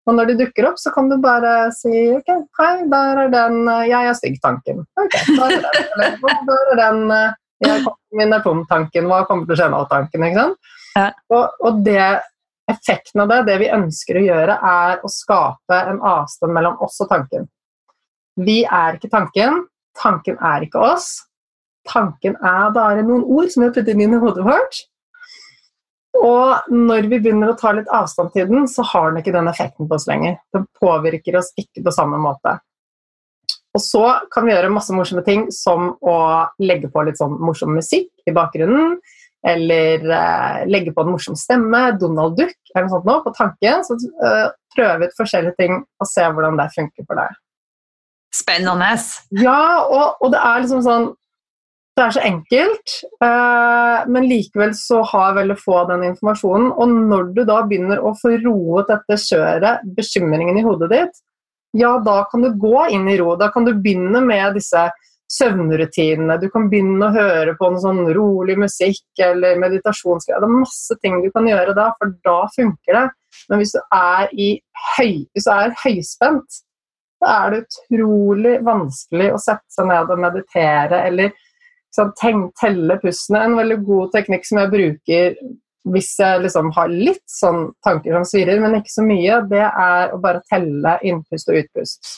[0.09, 3.59] Og når de dukker opp, så kan du bare si ok, hei, der er den
[3.67, 4.83] uh, 'jeg er stygg'-tanken.
[4.97, 5.79] Ok, der er den.
[5.95, 7.85] Eller der er den uh, 'jeg
[8.17, 9.09] min er tom'-tanken.
[9.11, 10.27] Hva kommer til å skje nå-tanken?
[10.27, 10.71] ikke sant?
[10.95, 11.07] Ja.
[11.31, 12.05] Og, og det,
[12.71, 16.99] effekten av det, det vi ønsker å gjøre, er å skape en avstand mellom oss
[17.03, 17.47] og tanken.
[18.39, 19.65] Vi er ikke tanken,
[19.99, 21.11] tanken er ikke oss
[21.89, 24.81] tanken er bare noen ord som jeg har puttet inn i hodet vårt.
[26.21, 29.49] Og når vi begynner å ta litt avstand til den, så har den ikke den
[29.49, 30.37] effekten på oss lenger.
[30.53, 32.57] Den påvirker oss ikke på samme måte.
[33.71, 34.03] Og så
[34.33, 36.17] kan vi gjøre masse morsomme ting, som å
[36.59, 38.97] legge på litt sånn morsom musikk i bakgrunnen.
[39.47, 43.85] Eller eh, legge på en morsom stemme, Donald Duck eller noe sånt nå, på tanken.
[43.87, 43.95] Så
[44.27, 47.39] eh, prøve ut forskjellige ting og se hvordan det funker for deg.
[48.35, 48.91] Spennende.
[49.41, 51.09] Ja, og, og det er liksom sånn
[51.97, 56.69] det er så enkelt, eh, men likevel så har veldig få den informasjonen.
[56.71, 61.21] Og når du da begynner å få roet dette kjøret, bekymringen i hodet ditt,
[61.77, 63.35] ja, da kan du gå inn i ro.
[63.39, 64.87] Da kan du begynne med disse
[65.31, 66.39] søvnrutinene.
[66.41, 70.41] Du kan begynne å høre på noe sånn rolig musikk eller meditasjonsgreier.
[70.43, 73.05] Det er masse ting du kan gjøre da, for da funker det.
[73.51, 74.33] Men hvis du er,
[74.95, 76.59] høy, hvis du er høyspent,
[77.21, 81.31] da er det utrolig vanskelig å sette seg ned og meditere eller
[81.95, 83.43] sånn, tenk, telle pustene.
[83.45, 85.35] En veldig god teknikk som jeg bruker
[85.91, 90.13] hvis jeg liksom har litt sånn tanker som svirrer, men ikke så mye, det er
[90.13, 92.11] å bare telle innpust og utpust.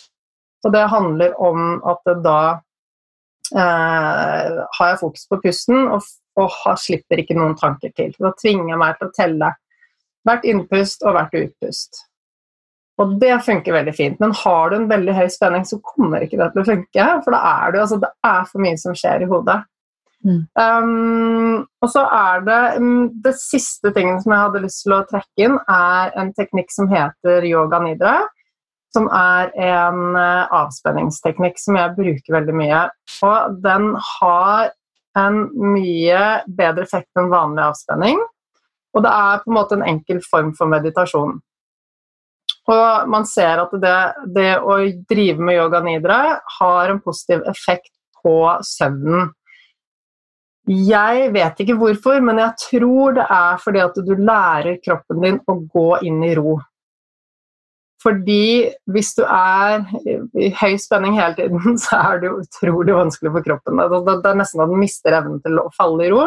[0.64, 2.40] Så det handler om at da
[3.56, 6.04] eh, har jeg fokus på pusten og,
[6.40, 8.12] og har, slipper ikke noen tanker til.
[8.20, 9.52] Da tvinger jeg meg til å telle
[10.28, 12.04] hvert innpust og hvert utpust.
[13.02, 14.20] Og det funker veldig fint.
[14.22, 17.06] Men har du en veldig høy spenning, så kommer ikke det til å funke.
[17.26, 19.60] For da er det, altså, det er for mye som skjer i hodet.
[20.24, 20.44] Mm.
[20.56, 25.02] Um, og så er det um, Det siste tingen som jeg hadde lyst til å
[25.10, 28.14] trekke inn, er en teknikk som heter yoga nidra.
[28.94, 32.86] Som er en uh, avspenningsteknikk som jeg bruker veldig mye.
[33.26, 33.90] Og den
[34.20, 34.70] har
[35.18, 38.22] en mye bedre effekt enn vanlig avspenning.
[38.94, 41.40] Og det er på en måte en enkel form for meditasjon.
[42.72, 43.98] Og man ser at det,
[44.36, 44.78] det å
[45.10, 46.20] drive med yoga nidra
[46.60, 47.92] har en positiv effekt
[48.24, 49.34] på søvnen.
[50.72, 55.42] Jeg vet ikke hvorfor, men jeg tror det er fordi at du lærer kroppen din
[55.44, 56.62] å gå inn i ro.
[58.04, 59.86] fordi hvis du er
[60.36, 63.80] i høy spenning hele tiden, så er det utrolig vanskelig for kroppen.
[63.80, 66.26] Det, er nesten at den mister evnen til å falle i ro.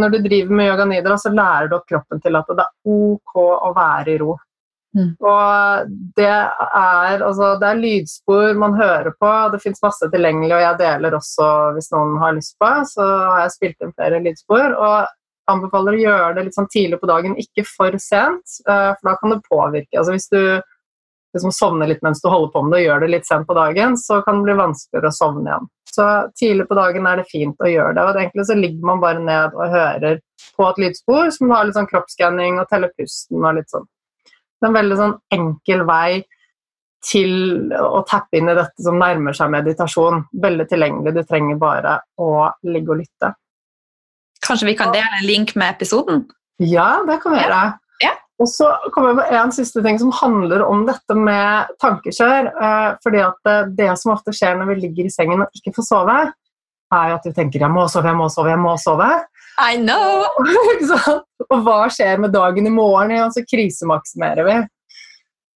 [0.00, 2.94] Når du driver med yoga nidra, så lærer du opp kroppen til at det er
[2.96, 4.38] ok å være i ro.
[4.96, 5.12] Mm.
[5.22, 10.64] Og det er, altså, det er lydspor man hører på, det fins masse tilgjengelig, og
[10.64, 14.74] jeg deler også hvis noen har lyst på, så har jeg spilt inn flere lydspor.
[14.74, 15.16] og
[15.50, 19.16] anbefaler å gjøre det litt sånn tidlig på dagen, ikke for sent, eh, for da
[19.20, 19.96] kan det påvirke.
[19.98, 20.40] Altså hvis du
[21.34, 23.56] liksom sovner litt mens du holder på med det og gjør det litt sent på
[23.58, 25.68] dagen, så kan det bli vanskeligere å sovne igjen.
[25.90, 26.06] Så
[26.38, 28.02] tidlig på dagen er det fint å gjøre det.
[28.02, 30.20] og Egentlig så ligger man bare ned og hører
[30.56, 33.88] på et lydspor som har litt sånn kroppsskanning og teller pusten og litt sånn.
[34.60, 36.22] Det er en veldig sånn enkel vei
[37.00, 40.26] til å tappe inn i dette som nærmer seg meditasjon.
[40.42, 41.14] Veldig tilgjengelig.
[41.16, 43.32] Du trenger bare å ligge og lytte.
[44.44, 46.26] Kanskje vi kan dele en link med episoden?
[46.60, 47.62] Ja, det kan vi gjøre.
[48.04, 48.12] Ja.
[48.40, 52.52] Og så kommer vi på en siste ting som handler om dette med tankekjør.
[52.52, 55.74] Eh, fordi at det, det, som ofte skjer når vi ligger i sengen og ikke
[55.76, 56.20] får sove,
[56.90, 59.24] er jo at vi tenker 'jeg må sove, jeg må sove, jeg må sove'.
[59.58, 60.26] I know!
[61.52, 63.16] og hva skjer med dagen i morgen?
[63.24, 64.56] Og så krisemaksimerer vi.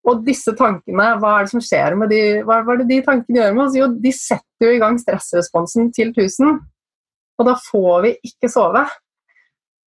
[0.05, 3.41] Og disse tankene, hva er det som skjer med de, hva, er det de tankene
[3.41, 3.77] gjør med oss?
[3.79, 6.59] Jo, de setter jo i gang stressresponsen til 1000
[7.35, 8.85] og da får vi ikke sove.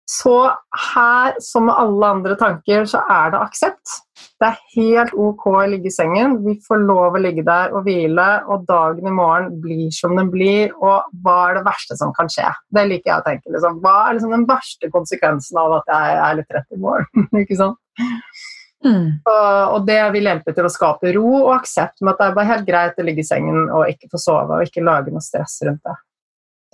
[0.05, 0.53] Så
[0.93, 3.93] her, som med alle andre tanker, så er det aksept.
[4.39, 6.35] Det er helt ok å ligge i sengen.
[6.45, 10.29] Vi får lov å ligge der og hvile, og dagen i morgen blir som den
[10.33, 10.75] blir.
[10.77, 12.51] Og hva er det verste som kan skje?
[12.69, 13.53] Det liker jeg å tenke.
[13.55, 13.79] Liksom.
[13.81, 17.27] Hva er liksom den verste konsekvensen av at jeg er litt trett i morgen?
[17.41, 17.81] ikke sant?
[18.85, 19.07] Mm.
[19.25, 22.51] Og, det vil hjelpe til å skape ro og aksept med at det er bare
[22.51, 25.57] helt greit å ligge i sengen og ikke få sove og ikke lage noe stress
[25.65, 25.95] rundt det.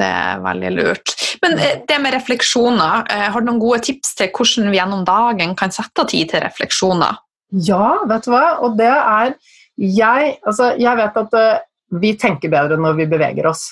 [0.01, 1.20] Det er veldig lurt.
[1.41, 5.03] Men eh, det med refleksjoner, eh, har du noen gode tips til hvordan vi gjennom
[5.07, 7.19] dagen kan sette tid til refleksjoner?
[7.67, 9.35] Ja, vet du hva, og det er
[9.81, 11.61] Jeg, altså, jeg vet at uh,
[11.97, 13.71] vi tenker bedre når vi beveger oss.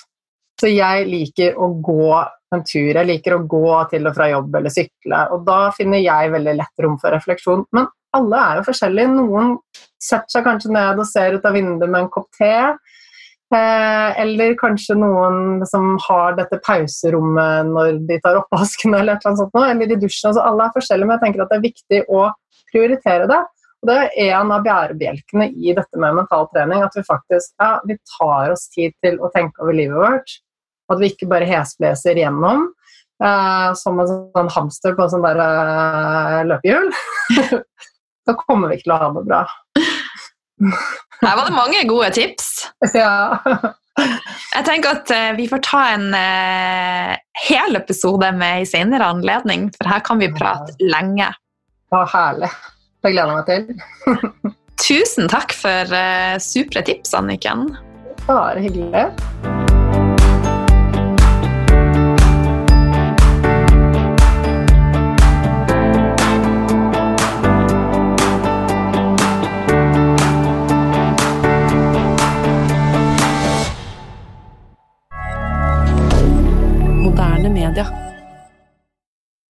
[0.58, 2.08] Så jeg liker å gå
[2.50, 2.90] en tur.
[2.90, 5.20] Jeg liker å gå til og fra jobb eller sykle.
[5.36, 7.62] Og da finner jeg veldig lett rom for refleksjon.
[7.76, 9.12] Men alle er jo forskjellige.
[9.20, 9.54] Noen
[10.02, 12.52] setter seg kanskje ned og ser ut av vinduet med en kopp te.
[13.50, 19.40] Eh, eller kanskje noen som har dette pauserommet når de tar oppvasken, eller et eller
[19.40, 20.28] sånt, eller i dusjen.
[20.30, 22.28] Altså, alle er forskjellige, men jeg tenker at det er viktig å
[22.70, 23.40] prioritere det.
[23.80, 27.72] Og Det er en av bærebjelkene i dette med mental trening, at vi faktisk ja,
[27.88, 30.36] vi tar oss tid til å tenke over livet vårt.
[30.92, 32.68] At vi ikke bare hesbleser gjennom
[33.24, 36.90] eh, som en sånn hamster på en sånn der eh, løpehjul.
[38.28, 39.44] da kommer vi ikke til å ha det bra.
[41.20, 42.48] Her var det mange gode tips.
[42.94, 43.38] Ja.
[44.54, 47.10] Jeg tenker at uh, vi får ta en uh,
[47.44, 51.28] hel episode med i senere anledning, for her kan vi prate lenge.
[51.92, 52.48] Ja, herlig.
[53.04, 54.54] Det gleder jeg meg til.
[54.80, 57.68] Tusen takk for uh, supre tips, Anniken.
[58.24, 59.10] Bare hyggelig.
[77.70, 77.99] milliardaire